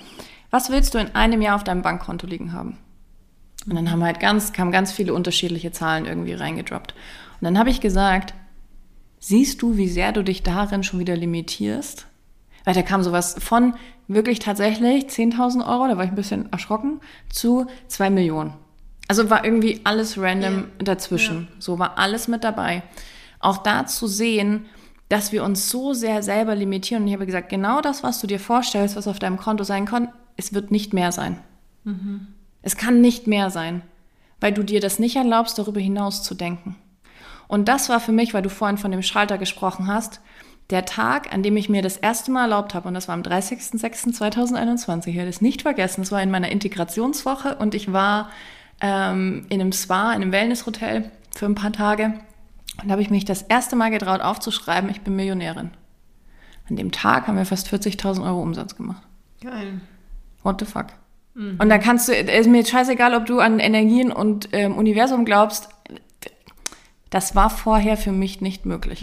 [0.52, 2.78] was willst du in einem Jahr auf deinem Bankkonto liegen haben?
[3.66, 6.94] Und dann haben halt ganz, kamen ganz viele unterschiedliche Zahlen irgendwie reingedroppt.
[7.40, 8.34] Und dann habe ich gesagt,
[9.22, 12.08] siehst du, wie sehr du dich darin schon wieder limitierst?
[12.66, 13.76] Weil da kam sowas von
[14.10, 18.54] wirklich tatsächlich 10.000 Euro, da war ich ein bisschen erschrocken, zu 2 Millionen.
[19.08, 20.64] Also war irgendwie alles random Ja.
[20.84, 21.48] dazwischen.
[21.60, 22.84] So war alles mit dabei.
[23.40, 24.66] Auch da zu sehen,
[25.10, 27.04] dass wir uns so sehr selber limitieren.
[27.04, 29.86] Und ich habe gesagt, genau das, was du dir vorstellst, was auf deinem Konto sein
[29.86, 31.38] kann, es wird nicht mehr sein.
[32.62, 33.82] Es kann nicht mehr sein,
[34.40, 36.76] weil du dir das nicht erlaubst, darüber hinaus zu denken.
[37.52, 40.22] Und das war für mich, weil du vorhin von dem Schalter gesprochen hast,
[40.70, 43.24] der Tag, an dem ich mir das erste Mal erlaubt habe, und das war am
[43.24, 48.30] 30.06.2021, ich werde es nicht vergessen, es war in meiner Integrationswoche und ich war
[48.80, 52.14] ähm, in einem Spa, in einem Wellnesshotel für ein paar Tage
[52.82, 55.72] Und da habe ich mich das erste Mal getraut aufzuschreiben, ich bin Millionärin.
[56.70, 59.04] An dem Tag haben wir fast 40.000 Euro Umsatz gemacht.
[59.44, 59.82] Geil.
[60.42, 60.86] What the fuck?
[61.60, 65.68] Und dann kannst du, ist mir scheißegal, ob du an Energien und ähm, Universum glaubst.
[67.12, 69.02] Das war vorher für mich nicht möglich.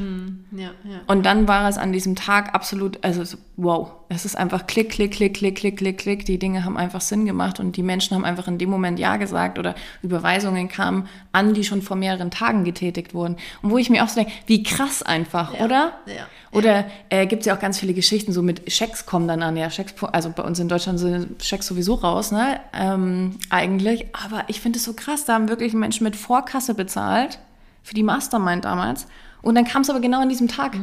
[0.50, 1.00] Ja, ja.
[1.08, 4.88] Und dann war es an diesem Tag absolut, also so, wow, es ist einfach klick,
[4.88, 6.24] klick, klick, klick, klick, klick, klick.
[6.24, 9.18] Die Dinge haben einfach Sinn gemacht und die Menschen haben einfach in dem Moment Ja
[9.18, 13.36] gesagt oder Überweisungen kamen an, die schon vor mehreren Tagen getätigt wurden.
[13.60, 15.92] Und wo ich mir auch so denke, wie krass einfach, Ja, oder?
[16.06, 19.42] ja, Oder äh, gibt es ja auch ganz viele Geschichten, so mit Schecks kommen dann
[19.42, 24.06] an, ja, Schecks, also bei uns in Deutschland sind Schecks sowieso raus, ne, ähm, eigentlich.
[24.14, 27.38] Aber ich finde es so krass, da haben wirklich Menschen mit Vorkasse bezahlt,
[27.82, 29.06] für die Mastermind damals.
[29.42, 30.76] Und dann kam es aber genau an diesem Tag.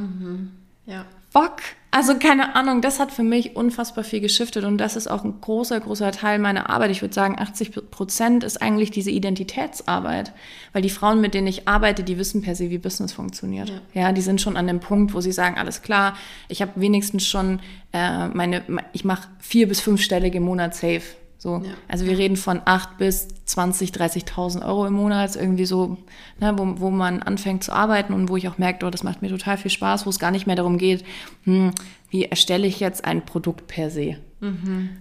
[0.86, 1.06] ja.
[1.32, 1.58] Fuck.
[1.92, 5.40] Also keine Ahnung, das hat für mich unfassbar viel geschiftet und das ist auch ein
[5.40, 6.92] großer, großer Teil meiner Arbeit.
[6.92, 10.34] Ich würde sagen, 80 Prozent ist eigentlich diese Identitätsarbeit,
[10.72, 13.70] weil die Frauen, mit denen ich arbeite, die wissen per se, wie Business funktioniert.
[13.94, 14.02] Ja.
[14.02, 16.16] Ja, die sind schon an dem Punkt, wo sie sagen, alles klar,
[16.48, 17.60] ich habe wenigstens schon
[17.94, 21.04] äh, meine, ich mache vier bis fünfstellige im Monat safe.
[21.38, 21.62] So.
[21.64, 21.72] Ja.
[21.88, 25.98] Also wir reden von 8 bis 20, 30.000 Euro im Monat, irgendwie so,
[26.40, 29.22] ne, wo, wo man anfängt zu arbeiten und wo ich auch merke, oh, das macht
[29.22, 31.04] mir total viel Spaß, wo es gar nicht mehr darum geht,
[31.44, 31.72] hm,
[32.10, 34.18] wie erstelle ich jetzt ein Produkt per se.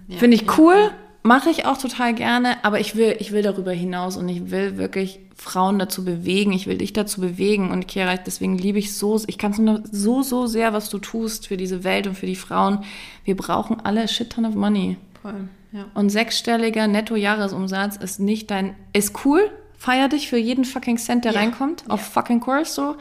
[0.07, 0.91] ja Finde ich ja, cool,
[1.25, 4.77] mache ich auch total gerne, aber ich will, ich will darüber hinaus und ich will
[4.77, 9.19] wirklich Frauen dazu bewegen, ich will dich dazu bewegen und Kira, deswegen liebe ich so,
[9.25, 12.27] ich kann es nur so, so sehr, was du tust für diese Welt und für
[12.27, 12.83] die Frauen.
[13.23, 14.97] Wir brauchen alle a shit ton of money.
[15.21, 15.85] Voll, ja.
[15.93, 21.33] Und sechsstelliger Netto-Jahresumsatz ist nicht dein, ist cool, feier dich für jeden fucking Cent, der
[21.33, 21.39] Ja.
[21.41, 22.95] reinkommt, auf fucking Course so,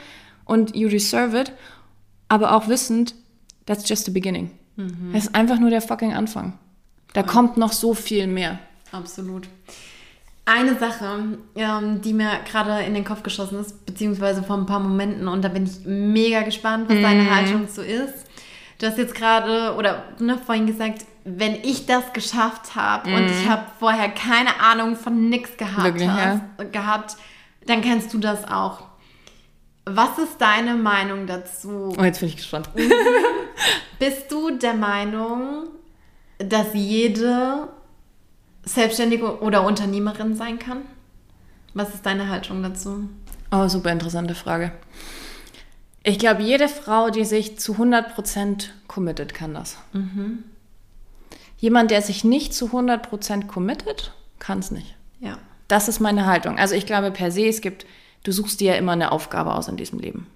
[0.45, 1.53] und you deserve it,
[2.29, 3.15] aber auch wissend,
[3.67, 4.51] that's just the beginning.
[4.77, 5.13] Mhm.
[5.15, 6.59] Es ist einfach nur der fucking Anfang.
[7.13, 8.59] Da kommt noch so viel mehr.
[8.91, 9.49] Absolut.
[10.47, 14.81] Eine Sache, ähm, die mir gerade in den Kopf geschossen ist, beziehungsweise vor ein paar
[14.81, 17.03] Momenten, und da bin ich mega gespannt, was Mhm.
[17.03, 18.27] deine Haltung so ist.
[18.85, 23.49] Du hast jetzt gerade, oder ne, vorhin gesagt, wenn ich das geschafft habe und ich
[23.49, 25.85] habe vorher keine Ahnung von nix gehabt, Mhm.
[25.85, 26.41] Wirklich, ja?
[26.59, 27.17] hast, gehabt,
[27.67, 28.83] dann kannst du das auch.
[29.87, 31.95] Was ist deine Meinung dazu?
[31.99, 32.69] Oh, jetzt bin ich gespannt.
[33.99, 35.69] Bist du der Meinung,
[36.37, 37.69] dass jede
[38.65, 40.83] Selbstständige oder Unternehmerin sein kann?
[41.73, 43.09] Was ist deine Haltung dazu?
[43.51, 44.73] Oh, super interessante Frage.
[46.05, 49.79] Ich glaube, jede Frau, die sich zu 100% committet, kann das.
[51.59, 54.95] Jemand, der sich nicht zu 100% committet, kann es nicht.
[55.19, 55.39] Ja.
[55.67, 56.59] Das ist meine Haltung.
[56.59, 57.87] Also ich glaube per se, es gibt,
[58.23, 60.27] du suchst dir ja immer eine Aufgabe aus in diesem Leben.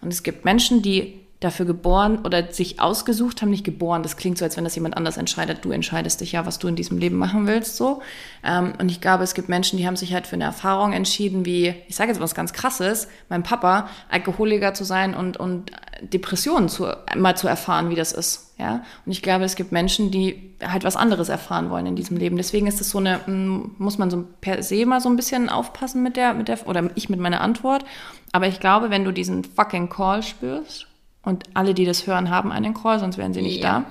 [0.00, 4.02] Und es gibt Menschen, die dafür geboren oder sich ausgesucht haben, nicht geboren.
[4.02, 5.64] Das klingt so, als wenn das jemand anders entscheidet.
[5.64, 8.02] Du entscheidest dich ja, was du in diesem Leben machen willst, so.
[8.42, 11.44] Ähm, und ich glaube, es gibt Menschen, die haben sich halt für eine Erfahrung entschieden,
[11.44, 15.70] wie, ich sage jetzt was ganz krasses, mein Papa, Alkoholiker zu sein und, und
[16.00, 18.82] Depressionen zu, mal zu erfahren, wie das ist, ja.
[19.06, 22.36] Und ich glaube, es gibt Menschen, die halt was anderes erfahren wollen in diesem Leben.
[22.36, 25.48] Deswegen ist es so eine, mm, muss man so per se mal so ein bisschen
[25.48, 27.84] aufpassen mit der, mit der, oder ich mit meiner Antwort.
[28.32, 30.87] Aber ich glaube, wenn du diesen fucking Call spürst,
[31.28, 33.80] und alle, die das hören, haben einen Call, sonst wären sie nicht Ja.
[33.80, 33.84] da.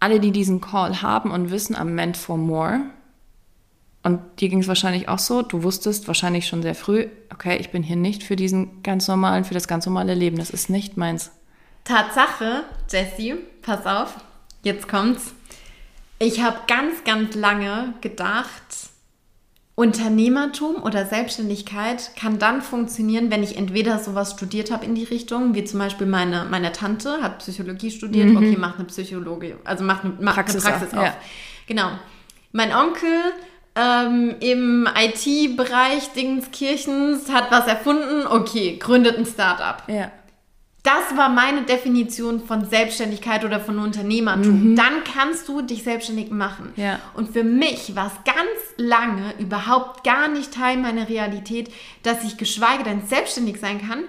[0.00, 2.80] Alle, die diesen Call haben und wissen, I'm meant for more.
[4.04, 7.70] Und dir ging es wahrscheinlich auch so, du wusstest wahrscheinlich schon sehr früh, okay, ich
[7.70, 10.36] bin hier nicht für diesen ganz normalen, für das ganz normale Leben.
[10.38, 11.32] Das ist nicht meins.
[11.84, 14.14] Tatsache, Jessie, pass auf,
[14.62, 15.34] jetzt kommt's.
[16.20, 18.62] Ich habe ganz, ganz lange gedacht,
[19.78, 25.54] Unternehmertum oder Selbstständigkeit kann dann funktionieren, wenn ich entweder sowas studiert habe in die Richtung,
[25.54, 30.02] wie zum Beispiel meine, meine Tante hat Psychologie studiert, okay, macht eine Psychologie, also macht
[30.02, 31.04] eine, macht Praxis eine Praxis auf, auf.
[31.04, 31.16] ja.
[31.68, 31.90] Genau.
[32.50, 33.08] Mein Onkel
[33.76, 39.80] ähm, im IT-Bereich Dingenskirchens hat was erfunden, okay, gründet ein Startup.
[39.86, 40.10] Ja.
[40.84, 44.76] Das war meine Definition von Selbstständigkeit oder von Unternehmertum.
[44.76, 46.72] Dann kannst du dich selbstständig machen.
[46.76, 46.82] Mhm.
[46.82, 47.00] Ja.
[47.14, 51.70] Und für mich war es ganz lange überhaupt gar nicht Teil meiner Realität,
[52.04, 54.04] dass ich geschweige denn selbstständig sein kann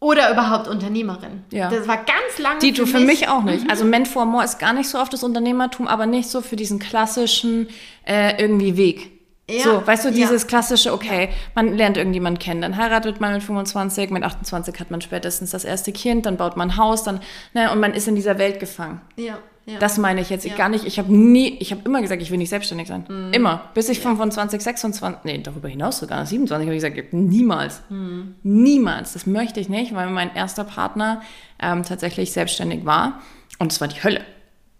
[0.00, 1.44] oder überhaupt Unternehmerin.
[1.52, 1.68] Ja.
[1.68, 3.68] Das war ganz lange Dito, für mich auch nicht.
[3.70, 6.56] Also Meant for More ist gar nicht so oft das Unternehmertum, aber nicht so für
[6.56, 7.68] diesen klassischen
[8.06, 9.19] äh, irgendwie Weg.
[9.50, 10.14] Ja, so, weißt du, ja.
[10.14, 14.90] dieses klassische, okay, man lernt irgendjemanden kennen, dann heiratet man mit 25, mit 28 hat
[14.90, 17.20] man spätestens das erste Kind, dann baut man ein Haus, dann,
[17.54, 19.00] ne, und man ist in dieser Welt gefangen.
[19.16, 19.78] Ja, ja.
[19.78, 20.58] Das meine ich jetzt ich Ja.
[20.58, 20.84] gar nicht.
[20.86, 23.04] Ich habe nie, ich habe immer gesagt, ich will nicht selbstständig sein.
[23.08, 23.32] Mhm.
[23.32, 23.70] Immer.
[23.74, 27.82] Bis ich 25, 26, nee, darüber hinaus sogar 27 habe ich gesagt, niemals.
[27.88, 28.34] Mhm.
[28.42, 29.12] Niemals.
[29.12, 31.22] Das möchte ich nicht, weil mein erster Partner
[31.60, 33.20] ähm, tatsächlich selbstständig war.
[33.58, 34.22] Und es war die Hölle.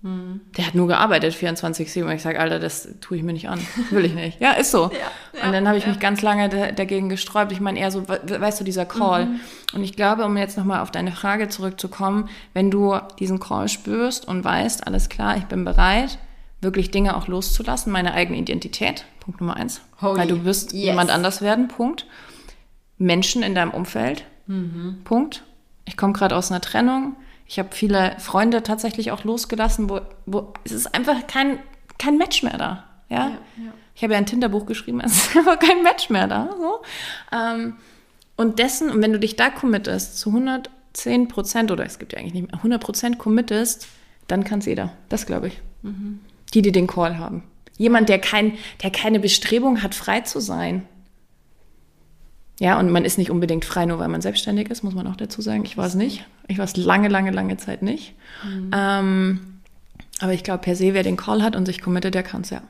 [0.02, 2.04] Der hat nur gearbeitet 24-7.
[2.04, 3.60] Und ich sage, Alter, das tue ich mir nicht an.
[3.90, 4.40] Will ich nicht.
[4.40, 4.90] Ja, ist so.
[4.92, 5.90] Ja, und dann habe ich ja.
[5.90, 7.52] mich ganz lange da, dagegen gesträubt.
[7.52, 9.26] Ich meine eher so, we- weißt du, dieser Call.
[9.26, 9.40] Mhm.
[9.74, 14.26] Und ich glaube, um jetzt nochmal auf deine Frage zurückzukommen, wenn du diesen Call spürst
[14.26, 16.16] und weißt, alles klar, ich bin bereit,
[16.62, 19.82] wirklich Dinge auch loszulassen, meine eigene Identität, Punkt Nummer eins.
[20.00, 20.18] Holy.
[20.18, 20.82] Weil du wirst Yes.
[20.84, 22.06] jemand anders werden, Punkt.
[22.98, 25.00] Menschen in deinem Umfeld, Mhm.
[25.04, 25.44] Punkt.
[25.84, 27.14] Ich komme gerade aus einer Trennung.
[27.50, 31.58] Ich habe viele Freunde tatsächlich auch losgelassen, wo, wo es ist einfach kein,
[31.98, 32.84] kein Match mehr da.
[33.08, 33.30] Ja?
[33.56, 33.72] ja.
[33.96, 36.54] Ich habe ja ein Tinderbuch geschrieben, es ist einfach kein Match mehr da.
[36.56, 36.80] So.
[37.36, 37.74] Ähm,
[38.36, 42.20] und dessen, und wenn du dich da committest, zu 110 Prozent, oder es gibt ja
[42.20, 43.88] eigentlich nicht mehr, 100 Prozent committest,
[44.28, 44.92] dann kann es jeder.
[45.08, 45.60] Das glaube ich.
[46.54, 47.42] Die, die den Call haben.
[47.78, 50.86] Jemand, der, kein, der keine Bestrebung hat, frei zu sein.
[52.60, 55.16] Ja, und man ist nicht unbedingt frei, nur weil man selbstständig ist, muss man auch
[55.16, 55.64] dazu sagen.
[55.64, 56.26] Ich war es nicht.
[56.46, 58.12] Ich war es lange, lange, lange Zeit nicht.
[58.76, 59.60] Ähm,
[60.20, 62.50] aber ich glaube, per se, wer den Call hat und sich committet, der kann es
[62.50, 62.60] ja.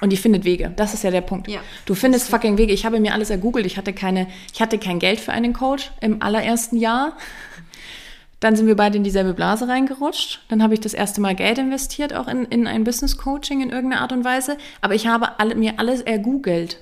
[0.00, 0.72] Und die findet Wege.
[0.76, 1.48] Das ist ja der Punkt.
[1.48, 1.58] Ja.
[1.86, 2.72] Du findest fucking Wege.
[2.72, 3.66] Ich habe mir alles ergoogelt.
[3.66, 7.16] Ich hatte keine, ich hatte kein Geld für einen Coach im allerersten Jahr.
[8.38, 10.42] Dann sind wir beide in dieselbe Blase reingerutscht.
[10.48, 13.70] Dann habe ich das erste Mal Geld investiert, auch in, in ein Business Coaching in
[13.70, 14.56] irgendeiner Art und Weise.
[14.82, 16.78] Aber ich habe alle, mir alles ergoogelt.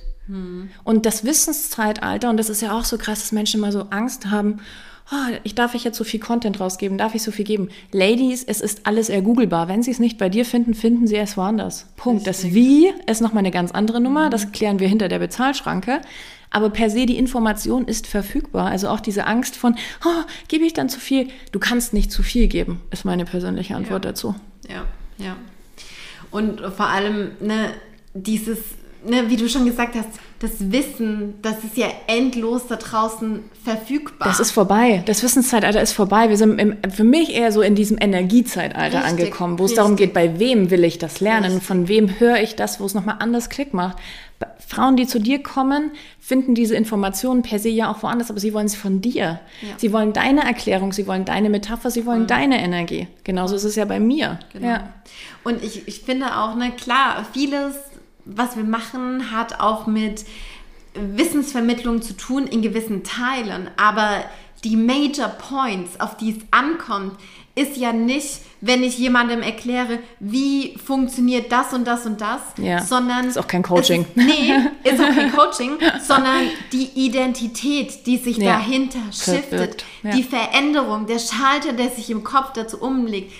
[0.84, 4.30] Und das Wissenszeitalter, und das ist ja auch so krass, dass Menschen immer so Angst
[4.30, 4.60] haben,
[5.12, 7.68] oh, ich darf ich jetzt so viel Content rausgeben, darf ich so viel geben.
[7.92, 9.68] Ladies, es ist alles ergoogelbar.
[9.68, 11.86] Wenn sie es nicht bei dir finden, finden sie es woanders.
[11.96, 12.26] Punkt.
[12.26, 14.30] Das Wie ist nochmal eine ganz andere Nummer.
[14.30, 16.00] Das klären wir hinter der Bezahlschranke.
[16.50, 18.66] Aber per se, die Information ist verfügbar.
[18.68, 19.74] Also auch diese Angst von,
[20.06, 21.28] oh, gebe ich dann zu viel?
[21.52, 24.10] Du kannst nicht zu viel geben, ist meine persönliche Antwort Ja.
[24.12, 24.34] dazu.
[24.68, 24.84] Ja,
[25.18, 25.36] ja.
[26.30, 27.70] Und vor allem, ne,
[28.14, 28.58] dieses,
[29.06, 30.08] ne, wie du schon gesagt hast,
[30.40, 34.28] das Wissen, das ist ja endlos da draußen verfügbar.
[34.28, 35.02] Das ist vorbei.
[35.06, 36.28] Das Wissenszeitalter ist vorbei.
[36.28, 39.76] Wir sind im, für mich eher so in diesem Energiezeitalter Richtig, angekommen, wo es richtig.
[39.76, 41.62] darum geht, bei wem will ich das lernen, Richtig.
[41.64, 43.98] von wem höre ich das, wo es nochmal anders Klick macht.
[44.66, 48.52] Frauen, die zu dir kommen, finden diese Informationen per se ja auch woanders, aber sie
[48.52, 49.40] wollen sie von dir.
[49.62, 49.68] Ja.
[49.76, 53.06] Sie wollen deine Erklärung, sie wollen deine Metapher, sie wollen deine Energie.
[53.22, 54.38] Genauso ist es ja bei mir.
[54.52, 54.66] Genau.
[54.66, 54.88] Ja.
[55.44, 57.76] Und ich, ich finde auch, ne, klar, vieles,
[58.24, 60.24] was wir machen, hat auch mit
[60.94, 63.68] Wissensvermittlung zu tun in gewissen Teilen.
[63.76, 64.24] Aber
[64.62, 67.12] die Major Points, auf die es ankommt,
[67.56, 72.82] ist ja nicht, wenn ich jemandem erkläre, wie funktioniert das und das und das, Ja.
[72.82, 74.06] sondern Ist auch kein Coaching.
[74.16, 78.54] Es, nee, ist auch kein Coaching, sondern die Identität, die sich Ja.
[78.54, 80.10] dahinter shiftet, ja.
[80.12, 83.32] die Veränderung, der Schalter, der sich im Kopf dazu umlegt.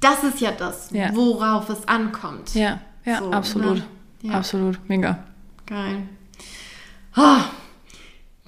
[0.00, 2.54] Das ist ja das, worauf es ankommt.
[2.54, 3.76] Ja, ja, So, absolut.
[3.78, 3.84] ne?
[4.22, 4.32] Ja.
[4.34, 4.78] Absolut.
[4.88, 5.24] Mega.
[5.66, 6.02] Geil.
[7.16, 7.38] Oh,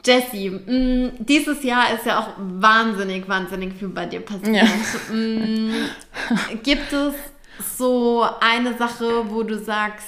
[0.05, 4.57] Jessie, mh, dieses Jahr ist ja auch wahnsinnig, wahnsinnig viel bei dir passiert.
[4.57, 5.15] Ja.
[5.15, 5.89] Mh,
[6.63, 7.15] gibt es
[7.77, 10.07] so eine Sache, wo du sagst,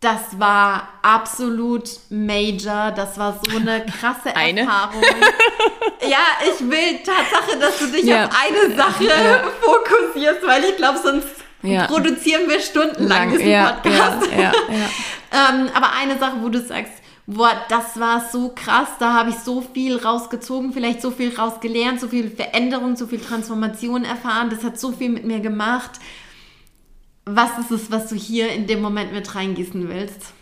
[0.00, 4.60] das war absolut major, das war so eine krasse Eine?
[4.60, 5.02] Erfahrung.
[6.02, 8.26] ja, ich will Tatsache, dass du dich Ja.
[8.26, 9.42] auf eine Sache Ja.
[9.62, 11.28] fokussierst, weil ich glaube, sonst
[11.66, 11.86] Ja.
[11.86, 14.28] produzieren wir stundenlang diesen ja, Podcast.
[14.36, 14.52] ja.
[15.32, 16.92] Ähm, aber eine Sache, wo du sagst,
[17.26, 22.00] boah, das war so krass, da habe ich so viel rausgezogen, vielleicht so viel rausgelernt,
[22.00, 25.98] so viel Veränderung, so viel Transformation erfahren, das hat so viel mit mir gemacht.
[27.24, 30.32] Was ist es, was du hier in dem Moment mit reingießen willst?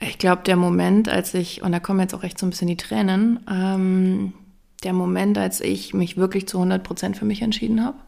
[0.00, 2.66] Ich glaube, der Moment, als ich, und da kommen jetzt auch echt so ein bisschen
[2.66, 4.32] die Tränen, ähm,
[4.82, 7.98] der Moment, als ich mich wirklich zu 100 Prozent für mich entschieden habe.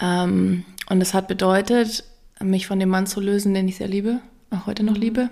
[0.00, 2.04] Ähm, und es hat bedeutet,
[2.40, 5.30] mich von dem Mann zu lösen, den ich sehr liebe, auch heute noch liebe,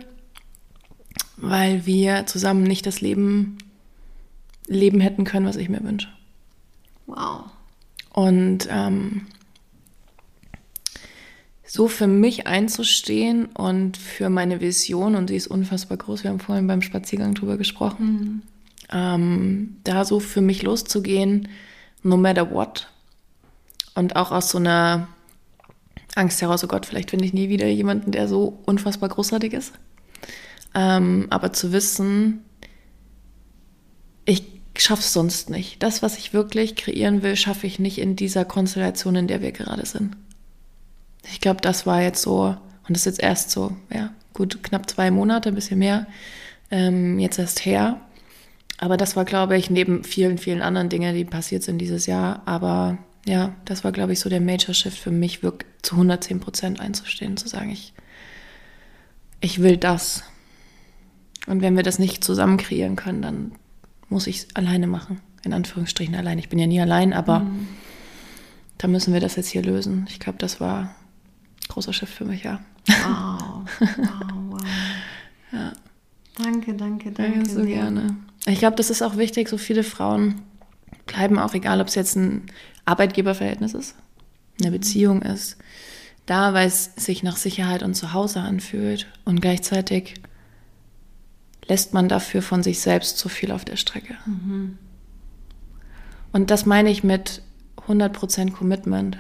[1.37, 3.59] weil wir zusammen nicht das Leben
[4.67, 6.09] leben hätten können, was ich mir wünsche.
[7.07, 7.45] Wow.
[8.13, 9.27] Und ähm,
[11.65, 16.41] so für mich einzustehen und für meine Vision, und die ist unfassbar groß, wir haben
[16.41, 18.43] vorhin beim Spaziergang drüber gesprochen,
[18.93, 21.49] ähm, da so für mich loszugehen,
[22.03, 22.89] no matter what.
[23.95, 25.09] Und auch aus so einer
[26.15, 29.73] Angst heraus, oh Gott, vielleicht finde ich nie wieder jemanden, der so unfassbar großartig ist.
[30.75, 32.45] Ähm, aber zu wissen,
[34.25, 34.45] ich
[34.77, 35.83] schaffe es sonst nicht.
[35.83, 39.53] Das, was ich wirklich kreieren will, schaffe ich nicht in dieser Konstellation, in der wir
[39.53, 40.17] gerade sind.
[41.25, 44.89] Ich glaube, das war jetzt so, und das ist jetzt erst so, ja, gut, knapp
[44.89, 46.07] zwei Monate, ein bisschen mehr,
[46.71, 48.01] ähm, jetzt erst her.
[48.79, 52.43] Aber das war, glaube ich, neben vielen, vielen anderen Dingen, die passiert sind dieses Jahr,
[52.47, 56.41] aber ja, das war, glaube ich, so der Major Shift für mich, wirklich zu 110
[56.41, 57.93] Prozent einzustehen, zu sagen, ich,
[59.41, 60.23] ich will das.
[61.47, 63.53] Und wenn wir das nicht zusammen kreieren können, dann
[64.09, 65.21] muss ich es alleine machen.
[65.45, 66.39] in Anführungsstrichen allein.
[66.39, 67.69] Ich bin ja nie allein, aber mhm.
[68.79, 70.07] da müssen wir das jetzt hier lösen.
[70.09, 70.91] Ich glaube, das war ein
[71.69, 72.61] großer Schiff für mich, ja.
[72.87, 74.61] Wow, wow, wow.
[75.53, 75.73] ja.
[76.43, 77.33] Danke, danke, danke.
[77.33, 78.17] Danke so gerne.
[78.47, 79.49] Ich glaube, das ist auch wichtig.
[79.49, 80.43] So viele Frauen
[81.07, 82.47] bleiben auch, egal ob es jetzt ein
[82.85, 83.95] Arbeitgeberverhältnis ist,
[84.61, 85.57] eine Beziehung ist,
[86.27, 89.07] da, weil es sich nach Sicherheit und Zuhause anfühlt.
[89.25, 90.15] Und gleichzeitig
[91.67, 94.17] lässt man dafür von sich selbst zu viel auf der Strecke.
[94.27, 94.79] Mhm.
[96.33, 97.43] Und das meine ich mit
[97.87, 99.19] 100% Commitment.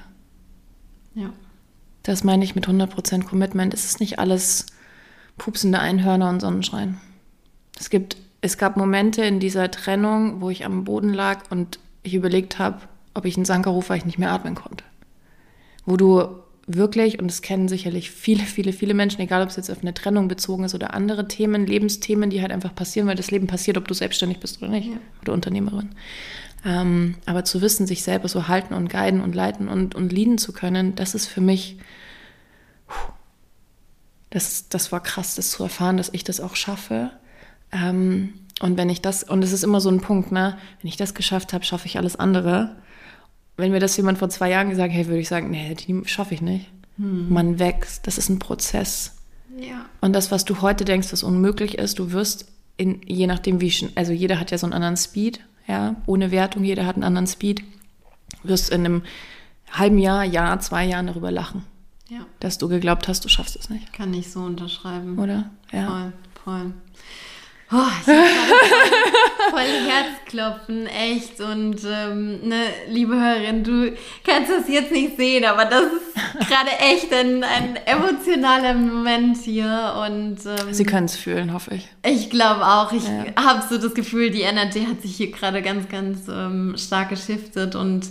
[1.15, 1.33] Ja.
[2.03, 3.75] Das meine ich mit 100% Commitment.
[3.75, 4.67] Es ist nicht alles
[5.37, 7.01] pupsende Einhörner und Sonnenschein.
[7.79, 12.15] Es gibt, es gab Momente in dieser Trennung, wo ich am Boden lag und ich
[12.15, 12.81] überlegt habe,
[13.15, 14.85] ob ich einen Sanker rufe, weil ich nicht mehr atmen konnte.
[15.85, 16.29] Wo du
[16.67, 19.95] wirklich, und das kennen sicherlich viele, viele, viele Menschen, egal ob es jetzt auf eine
[19.95, 23.79] Trennung bezogen ist oder andere Themen, Lebensthemen, die halt einfach passieren, weil das Leben passiert,
[23.79, 24.99] ob du selbstständig bist oder nicht, ja.
[25.23, 25.91] oder Unternehmerin.
[26.65, 30.39] Ähm, aber zu wissen, sich selber so halten und guiden und leiten und, und leaden
[30.39, 31.79] zu können, das ist für mich,
[34.31, 37.11] das, das war krass, das zu erfahren, dass ich das auch schaffe.
[37.73, 40.97] Ähm, und wenn ich das, und es ist immer so ein Punkt, ne, wenn ich
[40.97, 42.77] das geschafft habe, schaffe ich alles andere.
[43.57, 46.35] Wenn mir das jemand vor zwei Jahren gesagt hätte, würde ich sagen, nee, die schaffe
[46.35, 46.67] ich nicht.
[46.97, 47.33] Hm.
[47.33, 49.17] Man wächst, das ist ein Prozess.
[49.59, 49.87] Ja.
[50.01, 52.47] Und das, was du heute denkst, was unmöglich ist, du wirst
[52.77, 56.65] in, je nachdem wie, also jeder hat ja so einen anderen Speed, ja, ohne Wertung,
[56.65, 57.63] jeder hat einen anderen Speed,
[58.43, 59.03] wirst in einem
[59.71, 61.65] halben Jahr, Jahr, zwei Jahren darüber lachen.
[62.09, 62.21] Ja.
[62.41, 63.93] Dass du geglaubt hast, du schaffst es nicht.
[63.93, 65.19] Kann ich so unterschreiben.
[65.19, 65.51] Oder?
[65.73, 65.87] Ja.
[65.87, 66.13] Voll,
[66.45, 66.73] voll.
[67.71, 71.39] Oh, ich habe voll Herzklopfen, echt.
[71.41, 73.93] Und ähm, ne, liebe Hörerin, du
[74.25, 79.95] kannst das jetzt nicht sehen, aber das ist gerade echt ein, ein emotionaler Moment hier.
[80.07, 81.89] Und ähm, Sie können es fühlen, hoffe ich.
[82.07, 82.93] Ich glaube auch.
[82.93, 83.27] Ich ja.
[83.37, 87.75] habe so das Gefühl, die Energie hat sich hier gerade ganz, ganz ähm, stark geschiftet
[87.75, 88.09] und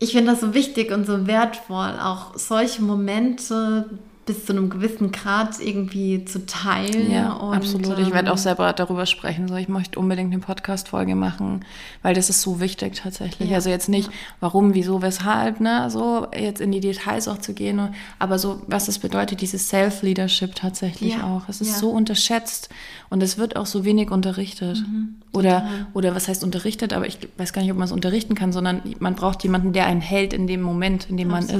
[0.00, 3.90] ich finde das so wichtig und so wertvoll, auch solche Momente
[4.26, 7.10] bis zu einem gewissen Grad irgendwie zu teilen.
[7.10, 7.98] Ja, und, absolut.
[7.98, 9.48] Ich werde auch ähm, selber darüber sprechen.
[9.48, 11.64] So, ich möchte unbedingt eine Podcast-Folge machen,
[12.02, 13.50] weil das ist so wichtig tatsächlich.
[13.50, 14.14] Ja, also jetzt nicht, ja.
[14.40, 18.88] warum, wieso, weshalb, ne, so jetzt in die Details auch zu gehen, aber so, was
[18.88, 21.48] es bedeutet, dieses Self-Leadership tatsächlich ja, auch.
[21.48, 22.68] Es ist so unterschätzt
[23.08, 24.78] und es wird auch so wenig unterrichtet.
[24.78, 28.34] Mhm, oder, oder was heißt unterrichtet, aber ich weiß gar nicht, ob man es unterrichten
[28.34, 31.50] kann, sondern man braucht jemanden, der einen hält in dem Moment, in dem absolut,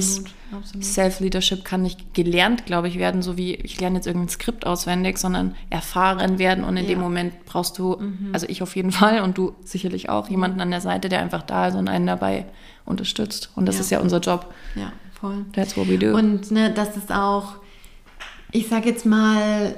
[0.51, 0.93] man ist.
[0.93, 5.17] Self-Leadership kann nicht gelernt, glaube ich, werden, so wie ich lerne jetzt irgendein Skript auswendig,
[5.17, 6.91] sondern erfahren werden und in ja.
[6.91, 8.29] dem Moment brauchst du, mhm.
[8.33, 11.43] also ich auf jeden Fall und du sicherlich auch, jemanden an der Seite, der einfach
[11.43, 12.45] da ist und einen dabei
[12.85, 13.51] unterstützt.
[13.55, 13.81] Und das ja.
[13.81, 14.53] ist ja unser Job.
[14.75, 15.45] Ja, voll.
[15.53, 16.15] That's what we do.
[16.15, 17.55] Und ne, das ist auch,
[18.51, 19.75] ich sage jetzt mal,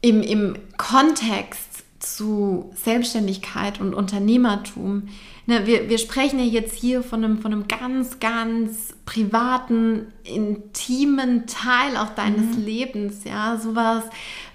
[0.00, 5.08] im, im Kontext zu Selbstständigkeit und Unternehmertum.
[5.46, 11.46] Ne, wir, wir sprechen ja jetzt hier von einem, von einem ganz, ganz privaten, intimen
[11.48, 12.64] Teil auch deines mhm.
[12.64, 14.04] Lebens, ja, sowas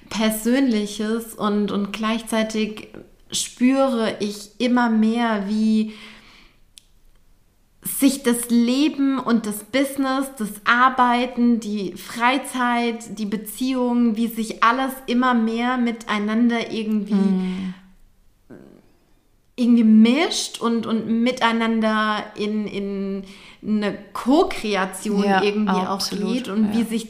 [0.10, 2.88] Persönliches und, und gleichzeitig
[3.32, 5.94] spüre ich immer mehr, wie
[7.88, 14.94] sich das Leben und das Business, das Arbeiten, die Freizeit, die Beziehungen, wie sich alles
[15.08, 17.74] immer mehr miteinander irgendwie, mm.
[19.58, 23.24] Irgendwie mischt und, und miteinander in, in
[23.66, 26.80] eine Co-Kreation ja, irgendwie absolut, auch geht und ja.
[26.80, 27.08] wie sich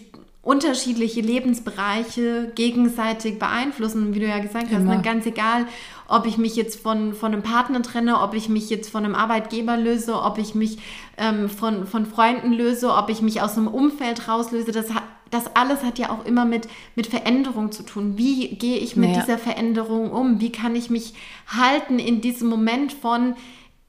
[0.47, 4.15] unterschiedliche Lebensbereiche gegenseitig beeinflussen.
[4.15, 5.01] Wie du ja gesagt hast, ne?
[5.03, 5.65] ganz egal,
[6.07, 9.13] ob ich mich jetzt von, von einem Partner trenne, ob ich mich jetzt von einem
[9.13, 10.77] Arbeitgeber löse, ob ich mich
[11.17, 14.71] ähm, von, von Freunden löse, ob ich mich aus einem Umfeld rauslöse.
[14.71, 18.17] Das, hat, das alles hat ja auch immer mit, mit Veränderung zu tun.
[18.17, 19.21] Wie gehe ich mit ja.
[19.21, 20.39] dieser Veränderung um?
[20.39, 21.13] Wie kann ich mich
[21.47, 23.35] halten in diesem Moment von,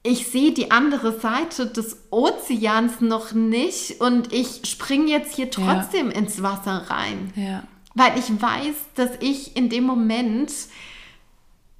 [0.02, 6.10] ich sehe die andere Seite des Ozeans noch nicht und ich springe jetzt hier trotzdem
[6.10, 6.16] ja.
[6.16, 7.32] ins Wasser rein.
[7.34, 7.64] Ja.
[7.94, 10.52] Weil ich weiß, dass ich in dem Moment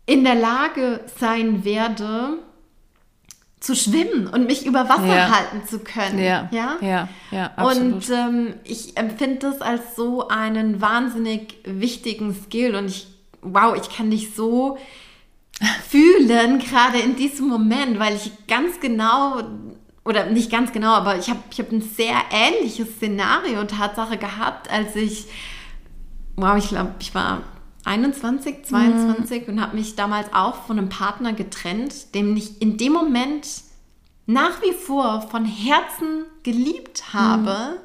[0.06, 2.38] in der Lage sein werde,
[3.60, 5.30] zu schwimmen und mich über Wasser ja.
[5.30, 6.18] halten zu können.
[6.18, 7.94] Ja, ja, ja, ja absolut.
[7.94, 13.08] Und ähm, ich empfinde das als so einen wahnsinnig wichtigen Skill und ich,
[13.42, 14.78] wow, ich kann dich so
[15.88, 19.42] fühlen, gerade in diesem Moment, weil ich ganz genau,
[20.04, 24.70] oder nicht ganz genau, aber ich habe ich hab ein sehr ähnliches Szenario Tatsache gehabt,
[24.70, 25.26] als ich,
[26.36, 27.42] wow, ich glaube, ich war
[27.88, 29.54] 21, 22 mhm.
[29.54, 33.46] und habe mich damals auch von einem Partner getrennt, dem ich in dem Moment
[34.26, 37.50] nach wie vor von Herzen geliebt habe.
[37.50, 37.78] Mhm.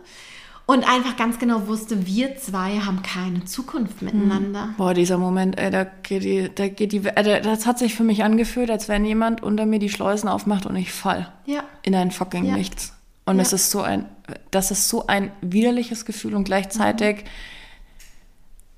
[0.65, 4.69] und einfach ganz genau wusste, wir zwei haben keine Zukunft miteinander.
[4.77, 8.03] Boah, dieser Moment, ey, da geht die, da geht die, äh, das hat sich für
[8.05, 11.63] mich angefühlt, als wenn jemand unter mir die Schleusen aufmacht und ich fall Ja.
[11.81, 12.55] in ein fucking Ja.
[12.55, 12.93] Nichts.
[13.25, 13.41] Und Ja.
[13.41, 14.05] es ist so ein,
[14.51, 17.25] das ist so ein widerliches Gefühl und gleichzeitig,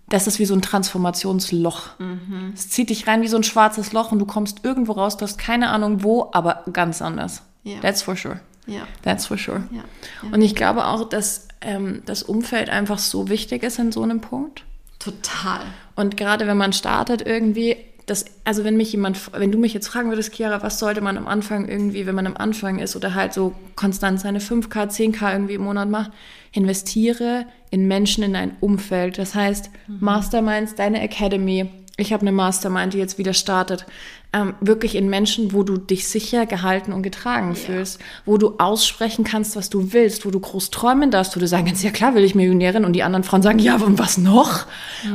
[0.10, 1.99] das ist wie so ein Transformationsloch.
[1.99, 2.51] Mhm.
[2.53, 5.24] Es zieht dich rein wie so ein schwarzes Loch und du kommst irgendwo raus, du
[5.24, 7.41] hast keine Ahnung wo, aber ganz anders.
[7.64, 7.80] Ja.
[7.80, 8.39] That's for sure.
[8.68, 8.88] Ja.
[9.03, 9.64] That's for sure.
[9.72, 9.84] Ja.
[10.32, 14.22] Und ich glaube auch, dass ähm, das Umfeld einfach so wichtig ist in so einem
[14.22, 14.64] Punkt.
[14.99, 15.62] Total.
[15.95, 19.88] Und gerade wenn man startet irgendwie, das, also wenn mich jemand, wenn du mich jetzt
[19.88, 23.16] fragen würdest, Chiara, was sollte man am Anfang irgendwie, wenn man am Anfang ist oder
[23.16, 26.12] halt so konstant seine 5K, 10K irgendwie im Monat macht,
[26.51, 29.18] investiere in Menschen in ein Umfeld.
[29.18, 33.86] Das heißt, Masterminds, deine Academy, ich habe eine Mastermind, die jetzt wieder startet,
[34.34, 39.24] ähm, wirklich in Menschen, wo du dich sicher gehalten und getragen fühlst, wo du aussprechen
[39.24, 42.14] kannst, was du willst, wo du groß träumen darfst, wo du sagen kannst, ja klar
[42.16, 44.66] will ich Millionärin und die anderen Frauen sagen, ja, und was noch?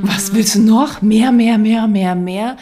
[0.01, 1.03] Was willst du noch?
[1.03, 2.57] Mehr, mehr, mehr, mehr, mehr.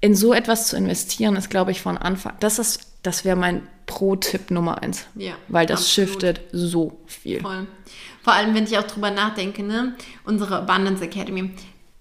[0.00, 3.62] In so etwas zu investieren, ist, glaube ich, von Anfang, das ist, das wäre mein
[3.86, 5.06] Pro-Tipp Nummer eins.
[5.14, 6.10] Ja, Weil das absolut.
[6.10, 7.40] shiftet so viel.
[7.40, 7.66] Voll.
[8.22, 9.94] Vor allem, wenn ich auch drüber nachdenke, ne?
[10.24, 11.50] Unsere Abundance Academy.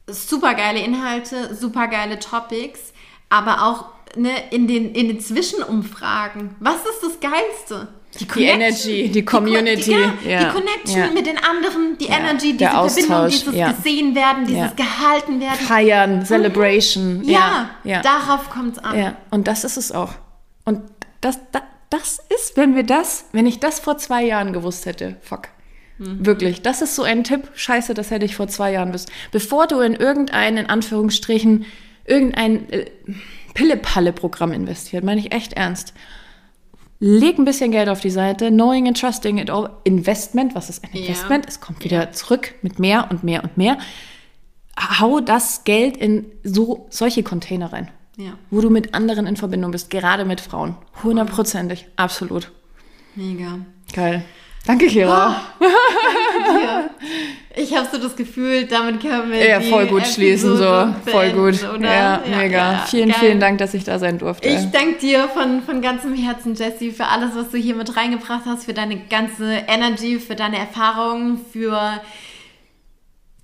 [0.10, 2.94] Super geile Inhalte, super geile Topics,
[3.30, 3.86] aber auch
[4.16, 6.56] ne, in, den, in den Zwischenumfragen.
[6.60, 7.90] Was ist das Geilste?
[8.20, 11.12] Die Energy, die Community, Die, ja, ja, die Connection ja.
[11.12, 15.60] mit den anderen, die Energy, diese Verbindung, dieses gesehen werden, dieses gehalten werden.
[15.60, 17.24] Feiern, Celebration.
[17.24, 18.98] Ja, darauf kommt es an.
[18.98, 20.14] Ja, und das ist es auch.
[20.66, 20.82] Und
[21.22, 25.18] das, das, das ist, wenn wir das, wenn ich das vor zwei Jahren gewusst hätte,
[25.22, 25.50] fuck.
[26.00, 27.50] Wirklich, das ist so ein Tipp.
[27.56, 29.12] Scheiße, das hätte ich vor zwei Jahren gewusst.
[29.32, 31.66] Bevor du in irgendein, in Anführungsstrichen,
[32.06, 32.86] irgendein äh,
[33.56, 35.94] Pille-Palle-Programm investiert, meine ich echt ernst.
[37.00, 39.70] Leg ein bisschen Geld auf die Seite, knowing and trusting it all.
[39.84, 41.02] Investment, was ist ein Ja.
[41.02, 41.46] Investment?
[41.48, 43.78] Es kommt wieder zurück mit mehr und mehr und mehr.
[45.00, 49.72] Hau das Geld in so solche Container rein Ja, wo du mit anderen in Verbindung
[49.72, 50.76] bist, gerade mit Frauen.
[51.04, 52.52] Hundertprozentig, absolut.
[53.16, 53.60] mega.
[53.94, 54.24] Geil.
[54.68, 55.42] Danke, Kira.
[56.64, 56.90] Ja.
[57.56, 60.64] Ich habe so das Gefühl, damit können wir Ja, voll gut schließen, so.
[60.64, 61.64] Episode Voll gut.
[61.76, 61.94] oder?
[61.94, 62.58] Ja, mega.
[62.74, 63.18] ja, vielen, geil.
[63.20, 64.48] vielen Dank, dass ich da sein durfte.
[64.48, 68.44] Ich danke dir von, von ganzem Herzen, Jessie, für alles, was du hier mit reingebracht
[68.46, 72.00] hast, für deine ganze Energy, für deine Erfahrungen, für,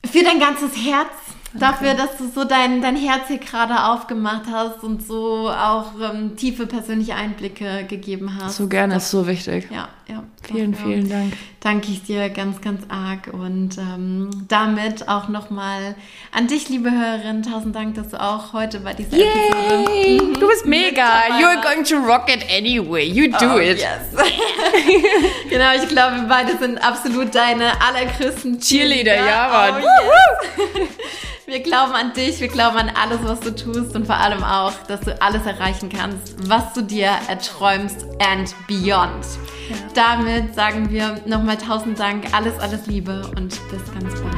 [0.06, 1.10] für dein ganzes Herz.
[1.56, 6.36] Dafür, dass du so dein, dein Herz hier gerade aufgemacht hast und so auch ähm,
[6.36, 8.58] tiefe persönliche Einblicke gegeben hast.
[8.58, 9.68] so gerne, ist so wichtig.
[9.72, 10.24] Ja, ja.
[10.44, 11.34] Vielen, dafür vielen Dank.
[11.60, 13.30] Danke ich dir ganz, ganz arg.
[13.32, 15.96] Und ähm, damit auch nochmal
[16.32, 20.18] an dich, liebe Hörerin, tausend Dank, dass du auch heute bei dieser Episode Yay!
[20.40, 21.04] Du bist mega.
[21.40, 23.06] You're going to rock it anyway.
[23.06, 23.80] You do Oh, it.
[23.80, 24.14] Yes.
[25.50, 29.84] genau, ich glaube, wir beide sind absolut deine allergrößten Cheerleader, ja, Mann.
[29.84, 30.90] Oh, yes.
[31.46, 34.72] Wir glauben an dich, wir glauben an alles, was du tust und vor allem auch,
[34.88, 39.26] dass du alles erreichen kannst, was du dir erträumst and beyond
[39.94, 44.34] damit sagen wir nochmal tausend Dank, alles, alles Liebe und bis ganz bald.